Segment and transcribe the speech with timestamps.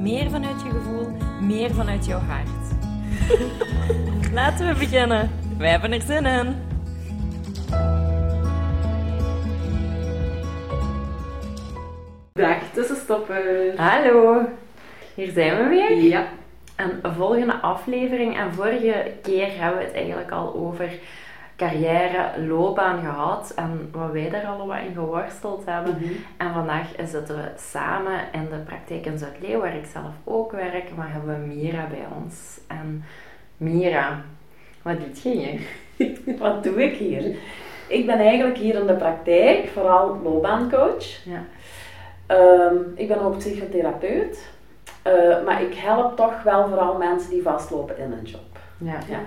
[0.00, 1.08] meer vanuit je gevoel,
[1.40, 2.48] meer vanuit jouw hart.
[4.32, 5.30] Laten we beginnen.
[5.58, 6.56] Wij hebben er zin in.
[12.32, 13.72] Dag tussenstopper.
[13.76, 14.48] Hallo,
[15.14, 16.02] hier zijn we weer.
[16.02, 16.28] Ja.
[16.76, 18.36] Een volgende aflevering.
[18.38, 20.90] En vorige keer hebben we het eigenlijk al over
[21.66, 23.52] carrière, loopbaan gehad.
[23.56, 25.96] En wat wij daar al wat in geworsteld hebben.
[26.00, 26.12] Mhm.
[26.36, 30.96] En vandaag zitten we samen in de praktijk in Zuid-Leeuw, waar ik zelf ook werk.
[30.96, 32.60] Maar hebben we Mira bij ons.
[32.66, 33.04] En
[33.56, 34.22] Mira,
[34.82, 35.60] wat doet je hier?
[36.38, 37.36] Wat doe ik hier?
[37.86, 41.24] Ik ben eigenlijk hier in de praktijk, vooral loopbaancoach.
[41.24, 41.44] Ja.
[42.26, 44.48] Ehm, ik ben ook psychotherapeut.
[45.02, 48.58] Eh, maar ik help toch wel vooral mensen die vastlopen in een job.
[48.78, 48.98] Ja.
[49.08, 49.20] Ja.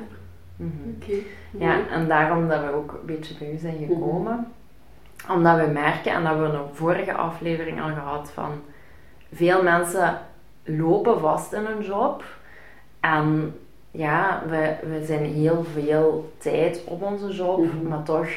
[0.55, 0.89] Mhm.
[0.95, 1.13] Oké.
[1.51, 4.47] Ja, en daarom dat we ook een beetje bij u zijn gekomen.
[5.29, 8.51] Omdat we merken, en dat we in de vorige aflevering al gehad van...
[9.33, 10.17] Veel mensen
[10.63, 12.23] lopen vast in een job.
[12.99, 13.55] En
[13.91, 17.57] ja, we, we zijn heel veel tijd op onze job.
[17.57, 17.87] Mhm.
[17.87, 18.29] Maar toch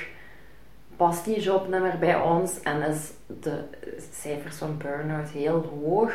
[0.97, 2.61] past die job niet meer bij ons.
[2.62, 3.61] En is de
[4.11, 6.12] cijfers van burn-out heel hoog.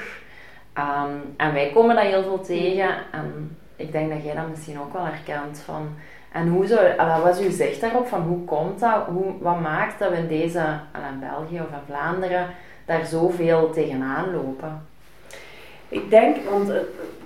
[0.74, 2.96] Ehm, en wij komen dat heel veel tegen.
[3.12, 5.88] En ik denk dat jij dat misschien ook wel herkent van...
[6.32, 6.80] En hoe zou,
[7.24, 8.08] wat is uw zicht daarop?
[8.08, 9.06] Van hoe komt dat?
[9.08, 10.60] Hoe, wat maakt dat we in deze,
[11.12, 12.48] in België of in Vlaanderen,
[12.86, 14.88] daar zoveel tegenaan lopen?
[15.88, 16.72] Ik denk, want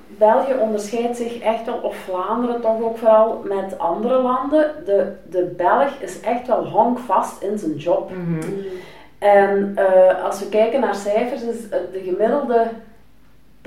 [0.07, 4.71] België onderscheidt zich echt wel, of Vlaanderen toch ook vooral, met andere landen.
[4.85, 8.11] De, de Belg is echt wel honkvast in zijn job.
[9.19, 12.67] En eh, als we kijken naar cijfers, is de gemiddelde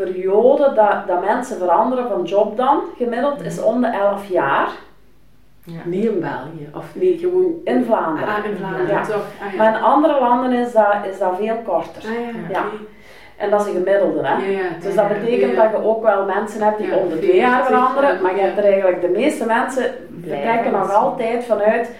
[0.02, 4.68] periode dat, dat mensen veranderen van job dan, gemiddeld, is om de 11 jaar
[5.64, 5.80] Ja.
[5.84, 8.34] Niet in België, of nee, gewoon in Vlaanderen.
[8.34, 9.02] Ah, in Vlaanderen, Ja.
[9.02, 9.24] toch?
[9.42, 9.56] Ah, ja.
[9.58, 12.02] Maar in andere landen is dat, is dat veel korter.
[12.02, 12.62] Ah, ja.
[13.36, 14.34] En dat is een gemiddelde, hè?
[14.46, 15.62] Ja, ja, Dus dat betekent ja.
[15.62, 18.34] dat je ook wel mensen hebt die Ja, om de twee jaar 40, veranderen, maar
[18.34, 19.84] je hebt er eigenlijk de meeste mensen
[20.22, 21.90] vertrekken nog altijd vanuit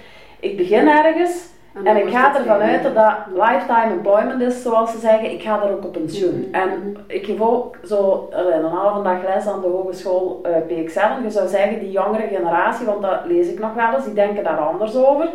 [0.41, 1.47] ik begin ergens
[1.85, 5.63] en ik ga ervan uit dat dat lifetime employment is, zoals ze zeggen, ik ga
[5.63, 6.49] er ook op pensioen.
[6.53, 11.23] En ik geef ook zo een halve dag les aan de hogeschool eh PXL.
[11.23, 14.45] Je zou zeggen, die jongere generatie, want dat lees ik nog wel eens, die denken
[14.45, 15.29] daar anders over.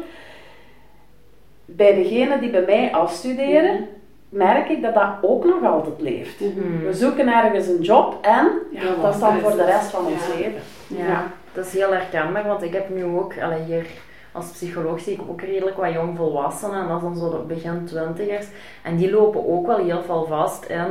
[1.66, 3.88] Bij degenen die bij mij afstuderen,
[4.30, 6.40] merk ik dat dat ook nog altijd leeft.
[6.40, 6.86] Mhm.
[6.86, 10.10] We zoeken ergens een job en Ja, dat is dan voor de rest van ja.
[10.10, 10.62] ons leven.
[10.88, 11.24] Ja,
[11.54, 13.86] dat is heel herkenbaar, want ik heb nu ook, allee, hier
[14.34, 17.86] als psycholoog zie ik ook redelijk wat jongvolwassenen, en dat is dan zo de begin
[17.86, 18.46] twintigers,
[18.84, 20.88] en die lopen ook wel heel veel vast in,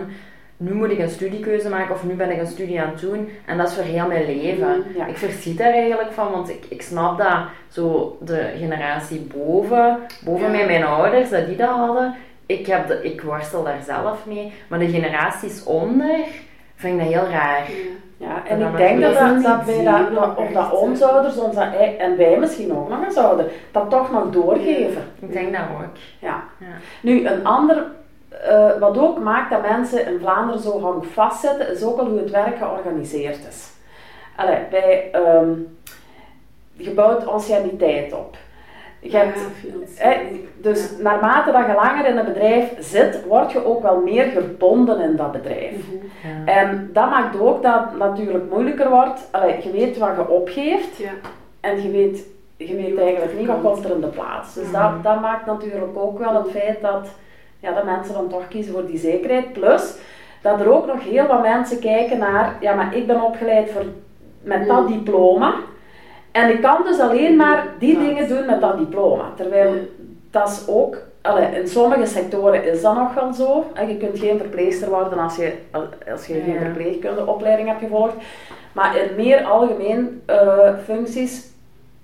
[0.56, 3.28] nu moet ik een studiekeuze maken, of nu ben ik een studie aan het doen,
[3.46, 4.78] en dat is voor heel mijn leven.
[4.78, 5.06] Mhm, ja.
[5.06, 7.38] Ik verschiet daar eigenlijk van, want ik, ik snap dat
[7.68, 10.50] zo de generatie boven, boven Ja.
[10.50, 12.14] mij, mijn ouders, dat die dat hadden,
[12.46, 16.16] ik, heb de, ik worstel daar zelf mee, maar de generaties onder,
[16.74, 17.70] vind ik dat heel raar.
[17.70, 17.76] Ja,
[18.22, 22.16] En en ik denk dat, dat, wij dat, dat, of dat onze ouders, ei- en
[22.16, 25.02] wij misschien ook nog eens zouden, dat toch nog doorgeven.
[25.20, 25.84] Ik denk dat ook.
[26.18, 26.42] Ja.
[26.58, 26.66] Ja.
[27.00, 27.84] Nu, een ander,
[28.28, 32.18] eh, wat ook maakt dat mensen in Vlaanderen zo hangvast zitten, is ook al hoe
[32.18, 33.70] het werk georganiseerd is.
[34.36, 35.50] Allee, bij, ehm
[36.72, 38.36] je bouwt anciëniteit op.
[39.04, 40.08] Je hebt, Ja, financieel.
[40.08, 40.16] hè,
[40.60, 45.00] dus naarmate dat je langer in een bedrijf zit, word je ook wel meer gebonden
[45.00, 45.72] in dat bedrijf.
[45.72, 46.06] Mhm.
[46.46, 46.52] Ja.
[46.52, 49.28] En dat maakt ook dat het natuurlijk moeilijker wordt.
[49.30, 51.10] Allee, je weet wat je opgeeft Ja.
[51.60, 52.26] en je weet,
[52.56, 54.54] je weet eigenlijk niet wat komt er in de plaats.
[54.54, 54.72] Dus Mhm.
[54.82, 57.06] dat, dat maakt natuurlijk ook wel het feit dat,
[57.60, 59.52] ja, dat mensen dan toch kiezen voor die zekerheid.
[59.52, 59.94] Plus
[60.42, 63.84] dat er ook nog heel wat mensen kijken naar, ja maar ik ben opgeleid voor,
[64.42, 64.92] met dat Mhm.
[64.92, 65.54] diploma.
[66.32, 68.04] En ik kan dus alleen maar die Ja.
[68.04, 69.32] dingen doen met dat diploma.
[69.36, 69.80] Terwijl Ja.
[70.30, 73.64] dat is ook, allee, in sommige sectoren is dat nog wel zo.
[73.74, 75.52] En je kunt geen verpleegster worden als je,
[76.12, 78.14] als je geen verpleegkundeopleiding hebt gevolgd.
[78.72, 81.50] Maar in meer algemeen eh, functies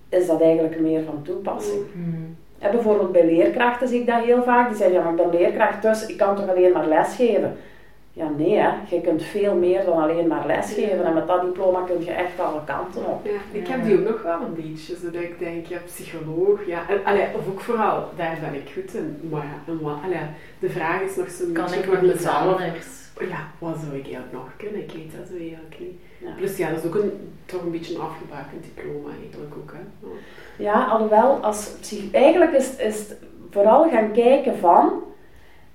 [0.09, 1.81] is dat eigenlijk meer van toepassing.
[2.59, 4.69] En bijvoorbeeld bij leerkrachten zie ik dat heel vaak.
[4.69, 7.57] Die zeggen, ja maar ik ben leerkracht, dus ik kan toch alleen maar lesgeven.
[8.19, 8.71] Ja nee, hè.
[8.97, 11.05] je kunt veel meer dan alleen maar lesgeven.
[11.05, 13.21] En met dat diploma kun je echt alle kanten op.
[13.27, 16.89] Ja, ik heb die ook nog wel een beetje, zodat ik denk, ja, psycholoog, ja,
[16.89, 20.19] en, allee, of ook vooral, daar ben ik goed in, maar ja, en wat, allee,
[20.59, 22.37] de vraag is nog zo'n Kan beetje ik nog iets mezelf.
[22.37, 22.87] anders?
[23.19, 24.81] ja, wat zou ik eigenlijk nog kunnen?
[24.83, 25.97] Ik weet dat zo eigenlijk niet.
[26.19, 26.29] Ja.
[26.37, 27.13] Plus ja, dat is ook een,
[27.47, 29.73] toch een beetje een afgebakend diploma eigenlijk ook.
[29.73, 29.79] Hè?
[30.07, 30.73] Ja.
[30.73, 33.17] Ja, alhoewel, als psych- eigenlijk is, is het
[33.51, 34.93] vooral gaan kijken van,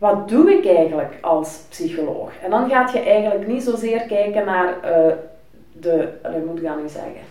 [0.03, 2.31] wat doe ik eigenlijk als psycholoog?
[2.43, 5.13] En dan gaat je eigenlijk niet zozeer kijken naar eh,
[5.71, 7.21] de, hoe moet ik dat nu zeggen,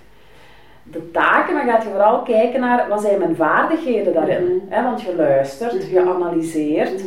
[0.83, 4.63] de taken, maar gaat je vooral kijken naar, wat zijn mijn vaardigheden daarin?
[4.71, 4.83] Mhm.
[4.85, 6.09] Want je luistert, je Mhm.
[6.09, 7.03] analyseert,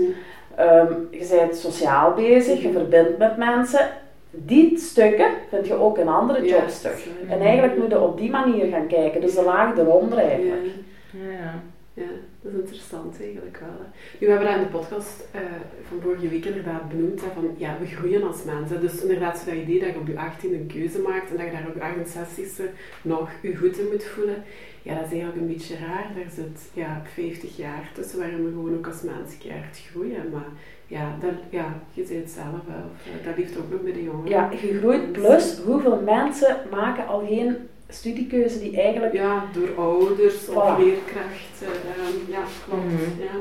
[0.56, 3.88] ehm, je bent sociaal bezig, je verbindt met mensen.
[4.32, 7.08] Die stukken vind je ook in andere Ja, jobs terug.
[7.30, 10.66] En eigenlijk moet je op die manier gaan kijken, dus de laag eronder eigenlijk.
[11.12, 11.20] Ja.
[11.30, 11.54] Ja.
[11.94, 12.04] Ja,
[12.46, 13.70] dat is interessant eigenlijk wel.
[13.70, 13.88] hè.
[14.20, 15.42] Nu, we hebben dat in de podcast eh,
[15.88, 18.82] van vorige week inderdaad benoemd, hè, van ja, we groeien als mensen.
[18.82, 21.46] Dus inderdaad, zo dat idee dat je op je 18 een keuze maakt en dat
[21.46, 22.64] je daar op je 68ste
[23.02, 24.44] nog je goed in moet voelen,
[24.82, 26.12] ja, dat is eigenlijk een beetje raar.
[26.16, 30.30] Daar zit ja, 50 jaar tussen waarin we gewoon ook als mensen keihard groeien.
[30.32, 30.50] Maar
[30.88, 34.04] ja, dat, ja je zei het zelf wel, eh, dat ligt ook nog bij de
[34.04, 34.30] jongeren.
[34.30, 37.56] Ja, je groeit plus hoeveel mensen maken al geen
[37.90, 41.68] studiekeuze die eigenlijk Ja, door ouders of leerkrachten.
[41.68, 42.84] ehm, ja, klopt.
[42.86, 43.22] Mhm.
[43.22, 43.40] Ja.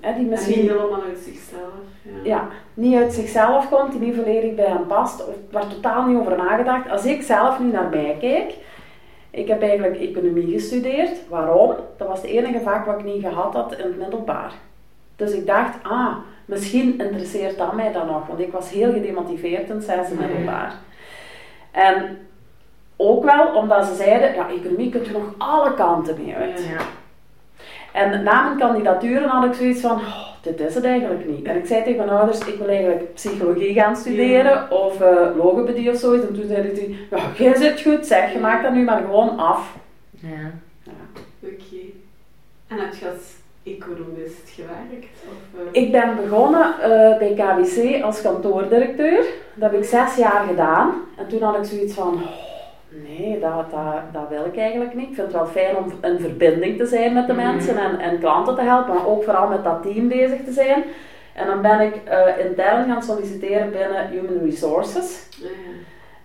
[0.00, 1.72] hè, die En misschien niet helemaal uit zichzelf.
[2.02, 2.10] Ja.
[2.24, 6.18] ja, niet uit zichzelf komt, die niet volledig bij hen past of waar totaal niet
[6.18, 6.90] over nagedacht.
[6.90, 8.54] Als ik zelf nu naar mij kijk,
[9.30, 11.28] ik heb eigenlijk economie gestudeerd.
[11.28, 11.74] Waarom?
[11.96, 14.52] Dat was het enige vak wat ik niet gehad had in het middelbaar.
[15.16, 19.68] Dus ik dacht, ah, misschien interesseert dat mij dan nog, want ik was heel gedemotiveerd
[19.68, 20.74] in het zesde middelbaar.
[21.70, 22.18] En
[23.00, 26.64] ook wel omdat ze zeiden, ja, economie kun je nog alle kanten mee uit.
[26.68, 26.84] Ja.
[27.92, 31.46] En na mijn kandidaturen had ik zoiets van, oh, dit is het eigenlijk niet.
[31.46, 35.90] En ik zei tegen mijn ouders, ik wil eigenlijk psychologie gaan studeren of eh logopedie
[35.90, 36.26] of zoiets.
[36.26, 39.38] En toen zeiden die, ja, jij zit goed, zeg, je maakt dat nu maar gewoon
[39.38, 39.76] af.
[40.10, 40.50] Ja.
[41.42, 41.82] Oké.
[42.68, 45.06] En heb je als economist gewerkt?
[45.28, 49.24] Of, eh, Ik ben begonnen eh, bij KWC als kantoordirecteur.
[49.54, 50.92] Dat heb ik zes jaar gedaan.
[51.16, 52.49] En toen had ik zoiets van, oh,
[52.90, 55.08] nee, dat, dat, dat wil ik eigenlijk niet.
[55.08, 57.42] Ik vind het wel fijn om in verbinding te zijn met de Mhm.
[57.46, 60.82] mensen en, en klanten te helpen, maar ook vooral met dat team bezig te zijn.
[61.34, 65.28] En dan ben ik eh, intern gaan solliciteren binnen Human Resources.
[65.42, 65.48] ja.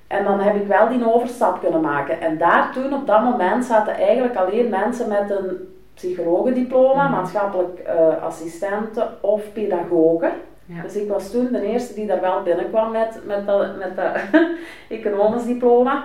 [0.08, 2.22] En dan heb ik wel die overstap kunnen maken.
[2.22, 5.58] En daar toen, op dat moment, zaten eigenlijk alleen mensen met een
[5.94, 7.12] psychologendiploma, Mhm.
[7.12, 10.32] maatschappelijk eh, assistenten of pedagogen.
[10.66, 10.82] Ja.
[10.82, 14.12] Dus ik was toen de eerste die daar wel binnenkwam met, met dat, met dat
[15.00, 16.04] economisch diploma.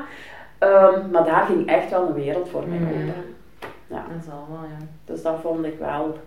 [0.60, 2.88] Ehm, maar daar ging echt wel een wereld voor mij Mhm.
[2.88, 3.24] open.
[3.86, 4.86] Dat is al wel, ja.
[5.04, 6.18] Dus dat vond ik wel,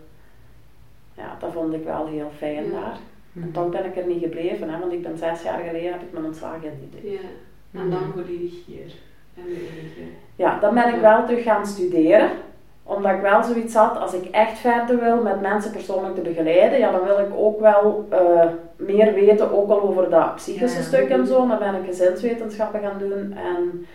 [1.13, 2.71] ja, dat vond ik wel heel fijn Ja.
[2.71, 2.97] daar.
[3.35, 3.51] En Mhm.
[3.51, 6.11] toch ben ik er niet gebleven, hè, want ik ben zes jaar geleden heb ik
[6.11, 7.21] mijn ontslagen indiend.
[7.21, 7.79] ja.
[7.79, 8.93] En dan volledig hier.
[10.35, 12.29] Ja, dan ben ik wel terug gaan studeren.
[12.83, 16.79] Omdat ik wel zoiets had, als ik echt verder wil met mensen persoonlijk te begeleiden,
[16.79, 18.45] ja, dan wil ik ook wel eh,
[18.75, 20.83] meer weten, ook al over dat psychische Ja.
[20.83, 21.47] stuk en zo.
[21.47, 23.85] Dan ben ik gezinswetenschappen gaan doen en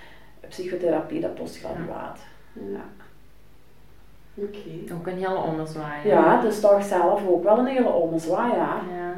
[0.49, 2.19] psychotherapie, dat postgraduaat.
[2.53, 2.85] Ja.
[4.35, 4.95] Oké.
[4.95, 6.09] Ook een hele ommezwaai.
[6.09, 8.81] ja, dus toch zelf ook wel een hele ommezwaai, ja.
[8.97, 9.13] Ja.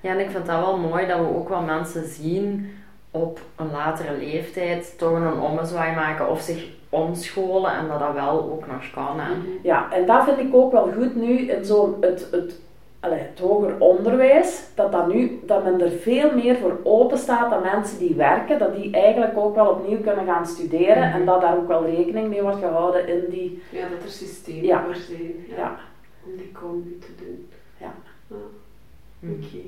[0.00, 2.72] ja, en ik vind dat wel mooi dat we ook wel mensen zien
[3.10, 8.50] op een latere leeftijd toch een ommezwaai maken of zich omscholen en dat dat wel
[8.52, 9.20] ook nog kan.
[9.20, 9.32] Hè.
[9.62, 12.60] Ja, en dat vind ik ook wel goed nu in zo'n het, het,
[13.00, 17.50] allee, het hoger onderwijs, dat, dat, nu, dat men er veel meer voor open staat
[17.50, 21.40] dat mensen die werken, dat die eigenlijk ook wel opnieuw kunnen gaan studeren en dat
[21.40, 24.84] daar ook wel rekening mee wordt gehouden in die, Ja, dat er systemen Ja.
[24.84, 25.34] voor zijn.
[25.48, 25.56] Ja.
[25.56, 25.78] ja,
[26.26, 27.48] Om die combi te doen.
[27.80, 27.94] Ja.
[28.26, 29.32] Mhm.
[29.32, 29.58] Oké.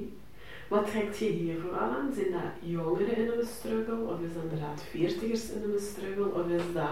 [0.68, 2.10] Wat trekt je hier vooral aan?
[2.14, 3.94] Zijn dat jongeren in een struggle?
[4.04, 6.40] Of is dat inderdaad veertigers in een struggle?
[6.40, 6.90] Of is dat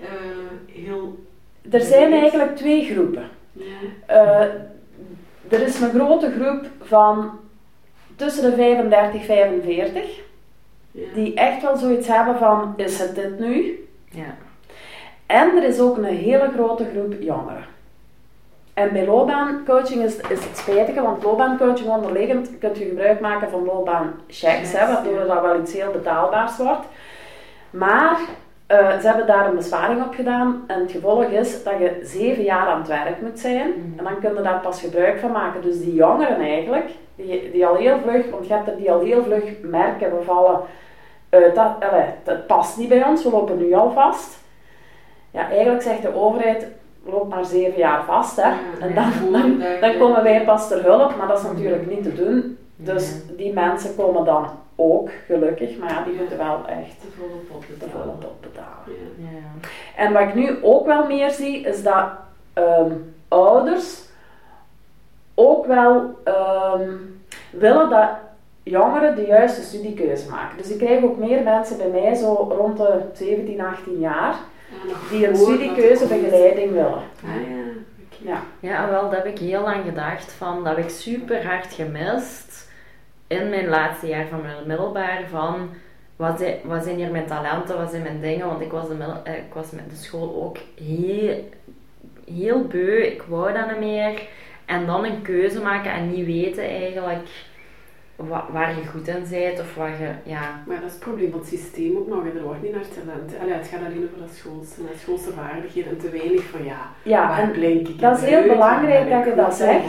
[0.00, 1.18] eh, heel...
[1.70, 3.28] er zijn eigenlijk twee groepen.
[3.52, 3.78] Ja.
[4.06, 4.54] Eh,
[5.48, 7.30] er is een grote groep van
[8.16, 10.20] tussen de 35 en 45,
[10.90, 11.04] Ja.
[11.14, 13.86] die echt wel zoiets hebben van, is het dit nu?
[14.10, 14.34] Ja.
[15.26, 17.64] En er is ook een hele grote groep jongeren.
[18.74, 23.64] En bij loopbaancoaching is, is het spijtige, want loopbaancoaching onderliggend kun je gebruik maken van
[23.64, 25.24] loopbaanchecks, hè, Checks, waardoor ja.
[25.24, 26.86] dat wel iets heel betaalbaars wordt.
[27.70, 28.18] Maar
[28.68, 32.42] eh, ze hebben daar een besparing op gedaan en het gevolg is dat je zeven
[32.42, 33.98] jaar aan het werk moet zijn Mhm.
[33.98, 35.62] en dan kun je daar pas gebruik van maken.
[35.62, 39.00] Dus die jongeren eigenlijk, die, die al heel vlug, want je hebt er die al
[39.00, 40.60] heel vlug merken, we vallen
[41.30, 44.38] uit dat, allee, het past niet bij ons, we lopen nu al vast.
[45.30, 46.66] Ja, eigenlijk zegt de overheid,
[47.04, 48.50] loop maar zeven jaar vast, hè.
[48.80, 52.02] En dan, dan, dat dan komen wij pas ter hulp, maar dat is natuurlijk niet
[52.02, 52.58] te doen.
[52.76, 54.46] Dus die mensen komen dan
[54.80, 57.92] ook, gelukkig, maar ja, die moeten wel echt De volle pot betalen.
[58.04, 58.84] volle pot betalen.
[59.16, 59.28] Ja.
[59.30, 59.68] Ja.
[60.04, 62.08] En wat ik nu ook wel meer zie, is dat
[62.52, 62.92] ehm,
[63.28, 64.02] ouders
[65.34, 66.90] ook wel ehm,
[67.50, 68.08] willen dat
[68.62, 70.56] jongeren de juiste studiekeuze maken.
[70.56, 74.34] Dus ik krijg ook meer mensen bij mij, zo rond de 17, 18 jaar,
[75.10, 76.92] die een studiekeuzebegeleiding willen.
[77.24, 77.56] Ah ja.
[78.20, 78.40] Ja.
[78.60, 82.67] Ja, wel, dat heb ik heel lang gedacht van, dat heb ik super hard gemist
[83.28, 85.68] in mijn laatste jaar van mijn middelbaar van,
[86.16, 88.94] wat zijn, wat zijn hier mijn talenten, wat zijn mijn dingen, want ik was, de,
[89.24, 91.48] eh, ik was met de school ook heel,
[92.34, 94.22] heel beu, ik wou dat niet meer.
[94.64, 97.28] En dan een keuze maken en niet weten eigenlijk
[98.16, 100.62] wa- waar je goed in bent of wat je, ja...
[100.66, 102.24] Maar dat is het probleem van het systeem ook nog.
[102.24, 103.40] Er wordt niet naar talenten.
[103.40, 107.28] Allee, het gaat alleen over dat schoolse, schoolse vaardigheden en te weinig van ja, Ja,
[107.28, 109.84] waar en ik dat is heel belangrijk waar dat je dat zegt.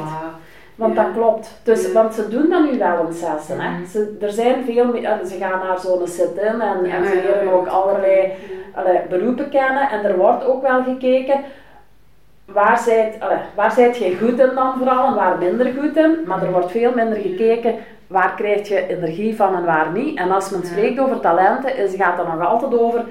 [0.80, 1.04] Want Ja.
[1.04, 1.60] dat klopt.
[1.64, 1.92] Dus, Ja.
[1.94, 3.60] Want ze doen dat nu wel een.
[3.60, 3.70] Hè?
[3.70, 3.86] Mhm.
[3.86, 7.68] Ze, er zijn veel meer, ze gaan naar zo'n sit-in en, en ze leren ook
[7.68, 8.32] allerlei
[8.74, 9.90] allee, beroepen kennen.
[9.90, 11.40] En er wordt ook wel gekeken,
[12.46, 13.18] waar zijt,
[13.56, 16.18] waar zijt je goed in dan vooral en waar minder goed in.
[16.26, 17.76] Maar er wordt veel minder gekeken,
[18.08, 20.18] waar krijg je energie van en waar niet.
[20.20, 23.06] En als men spreekt over talenten, is, gaat het nog altijd over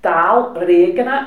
[0.00, 1.26] taal, rekenen,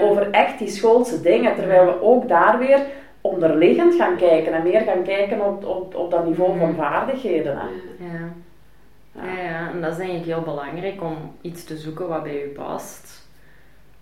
[0.00, 1.54] over echt die schoolse dingen.
[1.54, 2.80] Terwijl we ook daar weer
[3.20, 6.78] onderliggend gaan kijken en meer gaan kijken op, op, op dat niveau van Mhm.
[6.80, 7.56] vaardigheden.
[7.56, 7.64] Hè.
[8.04, 8.10] Ja.
[8.12, 9.26] Ja.
[9.26, 12.42] Ja, ja, en dat is denk ik heel belangrijk om iets te zoeken wat bij
[12.42, 13.26] u past.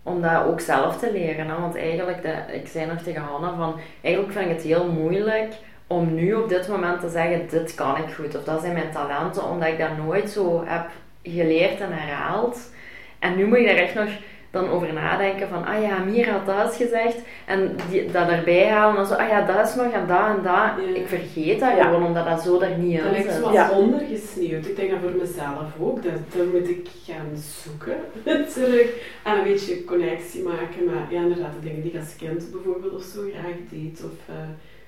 [0.03, 1.49] Om dat ook zelf te leren.
[1.49, 1.61] Hè?
[1.61, 5.55] Want eigenlijk, dat, ik zei nog tegen Hanna van, eigenlijk vind ik het heel moeilijk
[5.87, 8.37] om nu op dit moment te zeggen, dit kan ik goed.
[8.37, 10.87] Of dat zijn mijn talenten, omdat ik dat nooit zo heb
[11.23, 12.71] geleerd en herhaald.
[13.19, 14.09] En nu moet je daar echt nog
[14.51, 17.17] dan over nadenken van, ah ja, Mira had dat eens gezegd.
[17.45, 20.27] En die, dat erbij halen en dan zo, ah ja, dat is nog en dat
[20.27, 20.45] en dat.
[20.87, 20.95] Ja.
[20.95, 21.85] Ik vergeet dat Ja.
[21.85, 23.33] gewoon, omdat dat zo er niet Dat in zit.
[23.33, 23.69] zo Ja.
[23.69, 24.67] wat ondergesneeuwd.
[24.67, 26.03] Ik denk dat voor mezelf ook.
[26.03, 27.97] Dat, dan moet ik gaan zoeken
[28.55, 28.89] terug.
[29.25, 32.95] En een beetje connectie maken met ja, inderdaad, de dingen die ik als kind bijvoorbeeld
[32.95, 34.01] of zo graag deed.
[34.05, 34.35] Of eh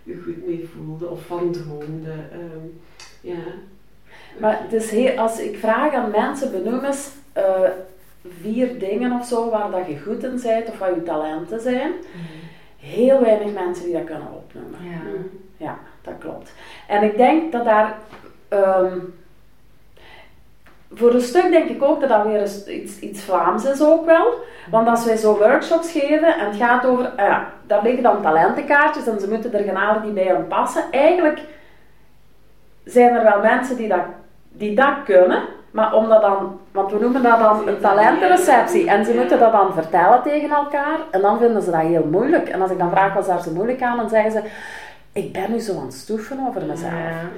[0.05, 1.09] u goed mee voelde.
[1.09, 2.11] Of van droomde.
[2.33, 2.67] Ehm,
[3.21, 3.43] ja.
[4.41, 7.45] Maar het is heel, als ik vraag aan mensen, benoem eens eh,
[8.41, 11.93] vier dingen of zo waar dat je goed in bent of wat je talenten zijn.
[12.79, 14.79] Heel weinig mensen die dat kunnen opnoemen.
[14.83, 14.97] Ja.
[14.97, 15.23] Mhm.
[15.57, 16.53] Ja, dat klopt.
[16.89, 17.95] En ik denk dat daar.
[18.49, 18.99] ehm,
[20.93, 22.43] voor een stuk denk ik ook dat dat weer
[22.75, 24.35] iets, iets Vlaams is ook wel.
[24.71, 28.23] Want als wij zo workshops geven en het gaat over, ah ja, daar liggen dan
[28.23, 30.85] talentenkaartjes en ze moeten er halen die bij hen passen.
[30.91, 31.41] Eigenlijk
[32.85, 34.05] zijn er wel mensen die dat,
[34.49, 39.15] die dat kunnen, maar omdat dan, want we noemen dat dan een talentenreceptie en ze
[39.15, 42.49] moeten dat dan vertellen tegen elkaar en dan vinden ze dat heel moeilijk.
[42.49, 44.43] En als ik dan vraag wat is daar zo moeilijk aan, dan zeggen ze,
[45.13, 46.93] ik ben nu zo aan het stoeven over mezelf.
[46.93, 47.29] Ja.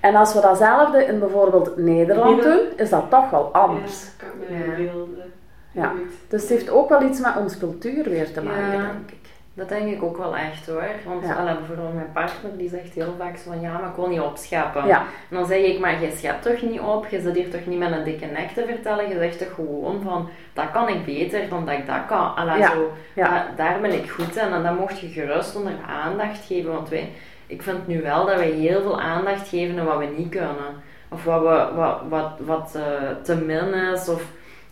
[0.00, 4.02] En als we datzelfde in bijvoorbeeld Nederland doen, is dat toch wel anders.
[4.02, 5.82] Ja, kan me Ja.
[5.82, 5.92] Ja.
[6.28, 9.25] Dus het heeft ook wel iets met onze cultuur weer te maken, denk ik.
[9.56, 10.90] Dat denk ik ook wel echt hoor.
[11.04, 11.44] Want Ja.
[11.58, 14.86] bijvoorbeeld mijn partner die zegt heel vaak zo van ja, maar ik wil niet opscheppen.
[14.86, 17.66] Ja, En dan zeg ik, maar je schept toch niet op, je zit hier toch
[17.66, 19.08] niet met een dikke nek te vertellen.
[19.08, 22.32] Je zegt toch gewoon van dat kan ik beter dan dat ik dat kan.
[22.58, 22.70] Ja.
[22.70, 23.26] Zo, Ja.
[23.26, 26.72] "Ah, daar ben ik goed in en dan mocht je gerust onder aandacht geven.
[26.72, 27.12] Want wij,
[27.46, 30.84] ik vind nu wel dat wij heel veel aandacht geven aan wat we niet kunnen.
[31.10, 32.82] Of wat, we, wat, wat, wat eh,
[33.22, 34.22] te min is, of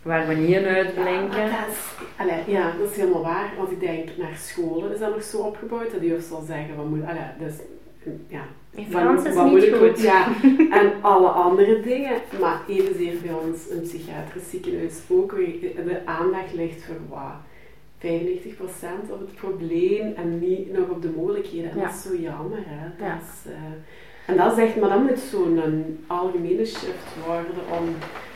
[0.05, 1.39] waar we niet in uitblinken.
[1.45, 1.79] Ja, dat is,
[2.17, 3.53] allee, ja, dat is helemaal waar.
[3.59, 6.85] Als ik denk naar scholen, is dat nog zo opgebouwd dat juf zal zeggen, wat
[6.89, 7.53] moet, allee, dus,
[8.27, 10.01] ja, In wat- Frans is wat niet moet ik goed.
[10.01, 10.27] Ja,
[10.79, 12.17] en alle andere dingen.
[12.39, 15.31] Maar evenzeer bij ons een psychiatrisch ziekenhuis ook,
[15.85, 17.35] de aandacht ligt voor wat.
[17.97, 21.69] 95% op het probleem en niet nog op de mogelijkheden.
[21.71, 21.83] En Ja.
[21.85, 22.87] dat is zo jammer, hè.
[22.97, 23.15] Dat Ja.
[23.15, 23.57] is, eh,
[24.27, 27.85] en dat echt, maar dat moet zo'n algemene shift worden om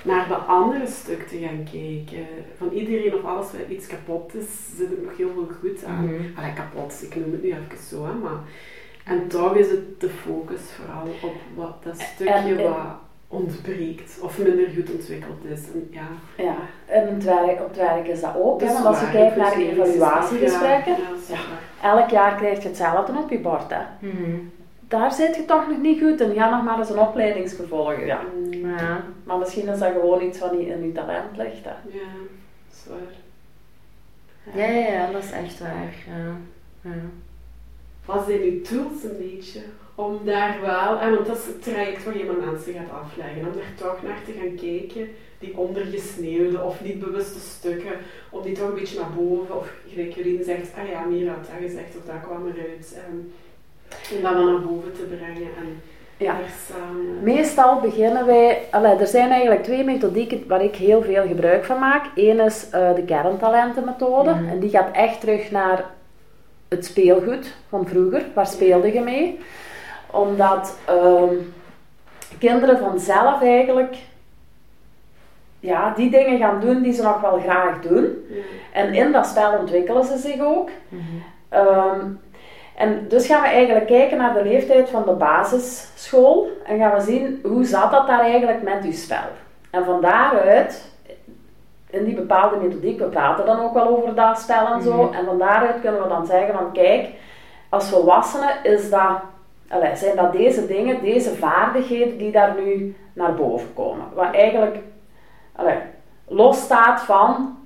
[0.03, 2.27] naar de andere stuk te gaan kijken.
[2.57, 6.05] Van iedereen of alles wat iets kapot is, zit er nog heel veel goed aan.
[6.05, 6.23] Mhm.
[6.37, 8.39] Allee, kapot, ik noem het nu even zo, hè, maar...
[9.05, 12.77] En toch is het de focus vooral op wat dat stukje En- en- wat
[13.27, 15.59] ontbreekt of minder goed ontwikkeld is.
[15.73, 16.07] En ja,
[16.43, 16.55] ja.
[16.85, 18.59] En het werk, op het werk is dat ook.
[18.59, 18.75] dat Hè?
[18.75, 20.95] is Want als je kijkt naar inclusief evaluatiegesprekken,
[21.29, 21.37] Ja,
[21.97, 23.69] elk jaar krijg je hetzelfde op je bord.
[23.69, 24.07] Hè?
[24.07, 24.35] Mhm.
[24.89, 26.33] Daar zit je toch nog niet goed in.
[26.33, 28.05] Ga nog maar eens een opleidingsvervolg.
[28.05, 28.21] Ja.
[28.51, 29.03] Ja.
[29.23, 31.63] Maar misschien is dat gewoon iets wat niet in je talent ligt.
[31.63, 31.71] Hè?
[31.71, 32.09] Ja,
[32.67, 33.15] dat is waar.
[34.55, 35.93] Ja, ja, ja, dat is echt waar.
[36.07, 36.35] Ja.
[36.81, 37.01] Ja.
[38.05, 39.61] Wat zijn uw tools een beetje
[39.95, 43.47] om daar wel, en want dat is het traject waar je met mensen gaat afleggen,
[43.47, 47.91] om daar toch naar te gaan kijken, die ondergesneeuwde of niet bewuste stukken,
[48.29, 51.45] om die toch een beetje naar boven, of gelijk Jolien zegt, ah ja, Mira had
[51.45, 53.33] dat gezegd of dat kwam eruit, en,
[54.15, 55.81] om dat naar boven te brengen en
[56.17, 56.35] Ja.
[56.69, 57.23] samen...
[57.23, 61.79] Meestal beginnen wij, allee, er zijn eigenlijk twee methodieken waar ik heel veel gebruik van
[61.79, 62.05] maak.
[62.15, 64.47] Eén is eh, de kerntalentenmethode Mhm.
[64.47, 65.85] en die gaat echt terug naar
[66.67, 68.25] het speelgoed van vroeger.
[68.33, 69.39] Waar speelde je mee?
[70.11, 71.33] Omdat, ehm,
[72.39, 73.95] kinderen vanzelf eigenlijk
[75.59, 78.25] ja, die dingen gaan doen die ze nog wel graag doen.
[78.73, 80.69] En in dat spel ontwikkelen ze zich ook.
[80.89, 81.01] Mhm.
[81.49, 82.05] Ehm,
[82.79, 87.01] en dus gaan we eigenlijk kijken naar de leeftijd van de basisschool en gaan we
[87.01, 89.27] zien hoe zat dat daar eigenlijk met uw spel.
[89.69, 90.91] En van daaruit,
[91.89, 95.13] in die bepaalde methodiek, we praten dan ook wel over dat spel en zo, Mhm.
[95.13, 97.07] en van daaruit kunnen we dan zeggen van kijk,
[97.69, 99.11] als volwassene is dat,
[99.69, 104.05] allee, zijn dat deze dingen, deze vaardigheden die daar nu naar boven komen.
[104.13, 104.75] Wat eigenlijk
[105.55, 105.77] allee,
[106.27, 107.57] los staat van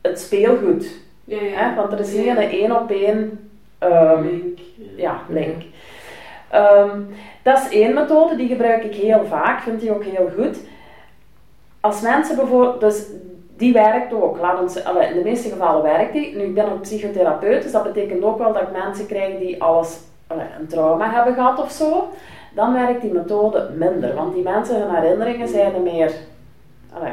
[0.00, 0.86] het speelgoed.
[1.24, 1.56] Ja, ja.
[1.56, 1.74] Hè?
[1.74, 2.30] Want er is Ja.
[2.36, 3.47] een één op één
[3.78, 4.58] ehm, Link.
[4.96, 5.62] ja, link.
[6.50, 7.00] Ehm,
[7.42, 10.58] dat is één methode, die gebruik ik heel vaak, vind die ook heel goed.
[11.80, 13.06] Als mensen bijvoorbeeld, dus
[13.56, 16.36] die werkt ook, laat ons, in de meeste gevallen werkt die.
[16.36, 19.62] Nu, ik ben ook psychotherapeut, dus dat betekent ook wel dat ik mensen krijg die
[19.62, 19.98] alles,
[20.58, 22.08] een trauma hebben gehad of zo.
[22.54, 26.12] Dan werkt die methode minder, want die mensen, hun herinneringen zijn er meer,
[26.92, 27.12] allee,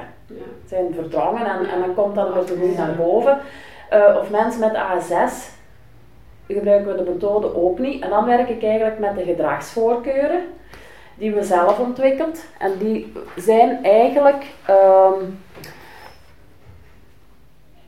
[0.68, 3.38] zijn verdrongen en, en dan komt dat weer te goed naar boven.
[3.90, 5.50] Eh, of mensen met ASS
[6.48, 8.04] gebruiken we de methode ook niet.
[8.04, 10.42] En dan werk ik eigenlijk met de gedragsvoorkeuren
[11.16, 12.46] die we zelf ontwikkeld.
[12.58, 15.24] En die zijn eigenlijk ehm,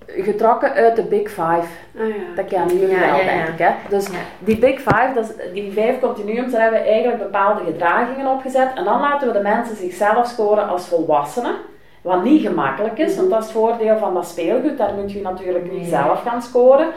[0.05, 1.67] getrokken uit de Big Five.
[1.99, 2.35] Ah ja.
[2.35, 3.57] Dat kennen jullie Ja, wel, ja, denk ik.
[3.57, 3.71] Hè?
[3.89, 4.09] Dus
[4.39, 8.69] die Big Five, dat is, die vijf continuums, daar hebben we eigenlijk bepaalde gedragingen opgezet.
[8.75, 11.55] En dan laten we de mensen zichzelf scoren als volwassenen.
[12.01, 14.77] Wat niet gemakkelijk is, want dat is het voordeel van dat speelgoed.
[14.77, 16.87] Daar moet je natuurlijk niet zelf gaan scoren.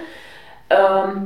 [0.67, 1.17] Ehm,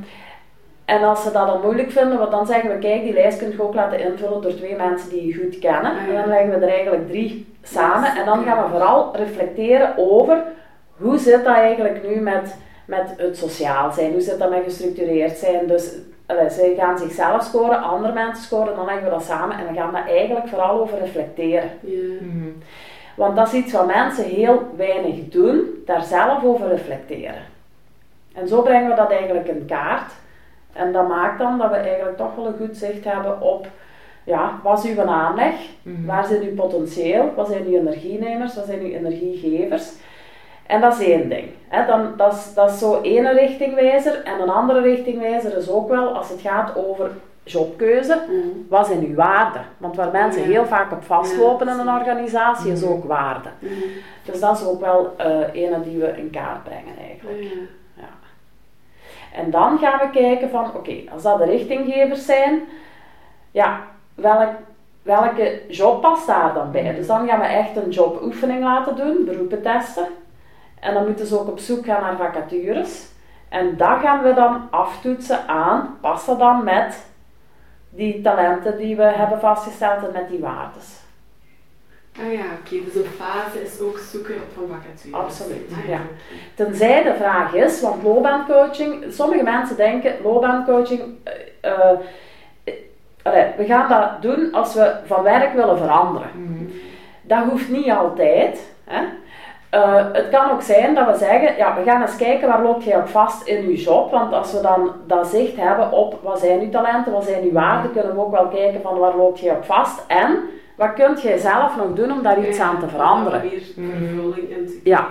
[0.84, 3.50] en als ze dat dan moeilijk vinden, want dan zeggen we, kijk, die lijst kun
[3.50, 5.90] je ook laten invullen door twee mensen die je goed kennen.
[5.90, 6.08] Ah, ja.
[6.08, 8.08] En dan leggen we er eigenlijk drie samen.
[8.08, 10.42] Yes, En dan gaan we vooral reflecteren over
[10.96, 15.38] hoe zit dat eigenlijk nu met, met het sociaal zijn, hoe zit dat met gestructureerd
[15.38, 15.66] zijn.
[15.66, 15.92] Dus
[16.26, 19.74] allee, zij gaan zichzelf scoren, andere mensen scoren, dan leggen we dat samen en we
[19.74, 21.70] gaan daar eigenlijk vooral over reflecteren.
[21.80, 21.98] Ja.
[22.20, 22.48] Mhm.
[23.16, 27.42] Want dat is iets wat mensen heel weinig doen, daar zelf over reflecteren.
[28.32, 30.12] En zo brengen we dat eigenlijk in kaart.
[30.74, 33.66] En dat maakt dan dat we eigenlijk toch wel een goed zicht hebben op,
[34.24, 35.54] ja, wat is uw aanleg?
[35.82, 36.06] Mhm.
[36.06, 37.32] Waar zit uw potentieel?
[37.37, 38.54] Wat zijn uw energienemers?
[38.54, 39.92] Wat zijn uw energiegevers?
[40.66, 41.48] En dat is één ding.
[41.68, 41.87] Hè.
[41.87, 44.22] Dan, dat, is, dat is zo één richtingwijzer.
[44.24, 47.10] En een andere richtingwijzer is ook wel als het gaat over
[47.42, 48.22] jobkeuze.
[48.28, 48.48] Mhm.
[48.68, 49.62] Wat zijn uw waarden?
[49.78, 52.92] Want waar mensen heel vaak op vastlopen in een organisatie is Mhm.
[52.92, 53.48] ook waarde.
[54.24, 57.52] Dus dat is ook wel eh ene die we in kaart brengen eigenlijk.
[59.35, 62.61] En dan gaan we kijken van, oké, als dat de richtinggevers zijn,
[63.51, 63.81] ja,
[64.14, 64.51] welk,
[65.03, 66.94] welke job past daar dan bij?
[66.94, 70.07] Dus dan gaan we echt een joboefening laten doen, beroepen testen.
[70.81, 73.07] En dan moeten ze ook op zoek gaan naar vacatures.
[73.49, 77.07] En dat gaan we dan aftoetsen aan, past dat dan met
[77.88, 81.03] die talenten die we hebben vastgesteld en met die waardes.
[82.20, 82.85] Ah ja, oké.
[82.85, 85.12] Dus een fase is ook zoeken van vacatures.
[85.12, 86.00] Absoluut, Ah ja.
[86.55, 91.03] Tenzij de vraag is, want loopbaancoaching, sommige mensen denken loopbaancoaching,
[91.61, 91.90] eh,
[93.22, 96.31] allee, we gaan dat doen als we van werk willen veranderen.
[96.35, 96.64] Mhm.
[97.22, 98.72] Dat hoeft niet altijd.
[98.85, 99.03] Hè.
[99.70, 102.83] Eh, het kan ook zijn dat we zeggen, ja, we gaan eens kijken waar loop
[102.83, 104.11] jij op vast in je job.
[104.11, 107.53] Want als we dan dat zicht hebben op wat zijn uw talenten, wat zijn uw
[107.53, 110.05] waarden, kunnen we ook wel kijken van waar loop jij op vast.
[110.07, 110.38] En
[110.76, 113.40] wat kunt jij zelf nog doen om daar iets Ja, aan te veranderen.
[113.40, 115.06] weer vervulling in te Ja.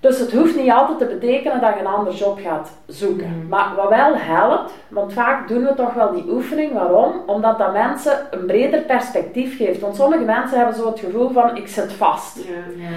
[0.00, 3.28] Dus het hoeft niet altijd te betekenen dat je een ander job gaat zoeken.
[3.38, 3.48] Mhm.
[3.48, 6.72] Maar wat wel helpt, want vaak doen we toch wel die oefening.
[6.72, 7.12] Waarom?
[7.26, 9.80] Omdat dat mensen een breder perspectief geeft.
[9.80, 12.36] Want sommige mensen hebben zo het gevoel van ik zit vast.
[12.36, 12.52] Ja.
[12.82, 12.88] Ja.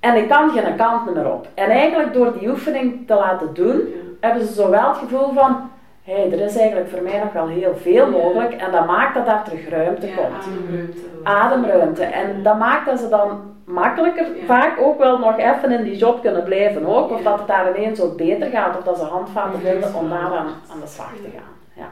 [0.00, 1.48] En ik kan geen kant meer op.
[1.54, 4.28] En eigenlijk door die oefening te laten doen, Ja.
[4.28, 5.70] hebben ze zowel het gevoel van
[6.14, 8.52] hey, er is eigenlijk voor mij nog wel heel veel mogelijk.
[8.54, 10.44] En dat maakt dat daar terug ruimte Ja, komt.
[10.44, 10.98] ademruimte.
[11.22, 12.04] Ademruimte.
[12.04, 14.44] En dat maakt dat ze dan makkelijker Ja.
[14.46, 17.10] vaak ook wel nog even in die job kunnen blijven ook.
[17.10, 18.76] Of dat het daar ineens ook beter gaat.
[18.78, 21.56] Of dat ze handvaten Ja, vinden om daar aan, aan de slag te gaan.
[21.72, 21.88] Ja.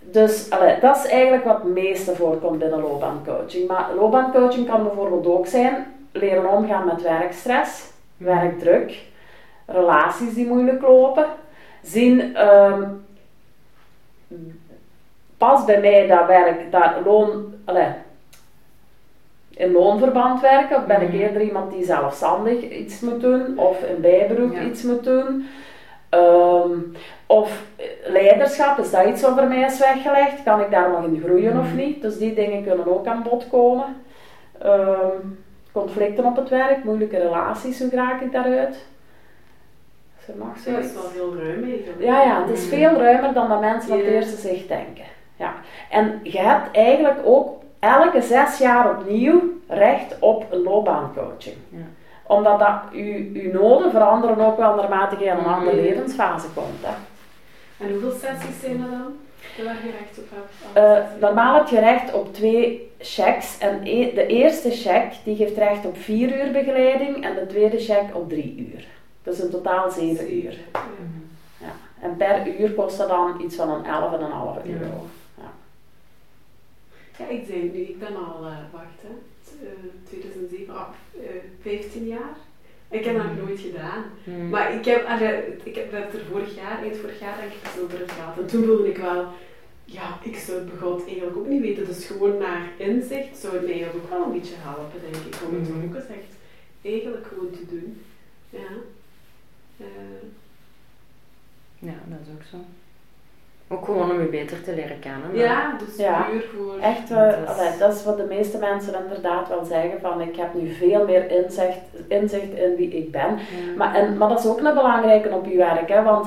[0.00, 3.68] Dus allee, dat is eigenlijk wat het meeste voorkomt binnen loopbaancoaching.
[3.68, 9.00] Maar loopbaancoaching kan bijvoorbeeld ook zijn leren omgaan met werkstress, werkdruk,
[9.66, 11.24] relaties die moeilijk lopen.
[11.82, 12.82] Zien, ehm,
[15.38, 17.88] past bij mij dat werk, dat loon, allee,
[19.50, 21.16] in loonverband werken, of ben ik Mhm.
[21.18, 24.60] eerder iemand die zelfstandig iets moet doen, of in bijberoep Ja.
[24.60, 25.46] iets moet doen.
[26.08, 26.70] Ehm,
[27.26, 30.42] of eh, leiderschap, is dat iets wat voor mij is weggelegd?
[30.42, 31.76] Kan ik daar nog in groeien of Mhm.
[31.76, 32.02] niet?
[32.02, 33.96] Dus die dingen kunnen ook aan bod komen.
[34.58, 35.16] Ehm,
[35.72, 38.76] conflicten op het werk, moeilijke relaties, hoe raak ik daaruit?
[40.26, 42.00] Ja, dat is wel heel ruim eigenlijk.
[42.02, 45.04] Ja, ja, het is veel ruimer dan dat mensen op het eerste zicht denken.
[45.36, 45.54] Ja.
[45.90, 51.56] En je hebt eigenlijk ook elke zes jaar opnieuw recht op een loopbaancoaching.
[51.68, 51.78] Ja.
[52.26, 55.84] Omdat dat je, je noden veranderen ook wel naarmate je in een andere Mhm.
[55.84, 56.80] levensfase komt.
[56.80, 56.94] Hè.
[57.84, 59.16] En hoeveel sessies zijn er dan?
[59.64, 60.52] Waar je recht op hebt?
[60.72, 63.58] Eh, normaal heb je recht op twee checks.
[63.58, 67.78] En e- de eerste check die geeft recht op vier uur begeleiding en de tweede
[67.78, 68.84] check op drie uur.
[69.22, 70.52] Dus in totaal zeven uur.
[70.72, 70.80] Ja.
[71.60, 71.72] Ja.
[72.00, 74.72] En per uur kost dat dan iets van een 11,5 Ja.
[74.80, 75.06] euro.
[77.18, 79.08] Ja, ik zei nu, ik ben al, eh wacht hè,
[79.66, 79.72] eh,
[80.08, 81.28] 2007, ah, eh,
[81.62, 82.36] 15 jaar.
[82.90, 84.04] Ik heb dat nog nooit gedaan.
[84.24, 84.48] Mm.
[84.48, 85.00] Maar ik heb,
[85.64, 88.38] ik heb het er vorig jaar, eind vorig jaar denk ik over gehad.
[88.38, 89.26] En toen voelde ik wel,
[89.84, 91.86] ja, ik zou het begot eigenlijk ook niet weten.
[91.86, 95.36] Dus gewoon naar inzicht zou het mij eigenlijk ook wel een beetje helpen, denk ik.
[95.48, 95.84] Om het Mhm.
[95.88, 96.32] ook eens echt
[96.82, 98.02] eigenlijk gewoon te doen.
[98.50, 98.70] Ja.
[99.78, 99.86] Eh,
[101.78, 102.56] Ja, dat is ook zo.
[103.74, 105.34] Ook gewoon om je beter te leren kennen.
[105.36, 106.22] ja, dus Ja.
[106.30, 106.78] puur voor...
[106.80, 110.20] Echt, eh, Dat is- allee, dat is wat de meeste mensen inderdaad wel zeggen van
[110.20, 113.28] ik heb nu veel meer inzicht, inzicht in wie ik ben.
[113.38, 113.76] Ja.
[113.76, 116.26] Maar, en, maar dat is ook een belangrijke op je werk, hè, want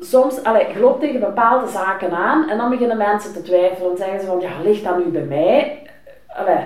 [0.00, 3.96] soms, allee, je loopt tegen bepaalde zaken aan en dan beginnen mensen te twijfelen en
[3.96, 5.82] zeggen ze van ja, ligt dat nu bij mij?
[6.26, 6.64] Allee,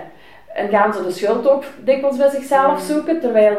[0.55, 3.57] en gaan ze de schuld ook dikwijls bij zichzelf zoeken, terwijl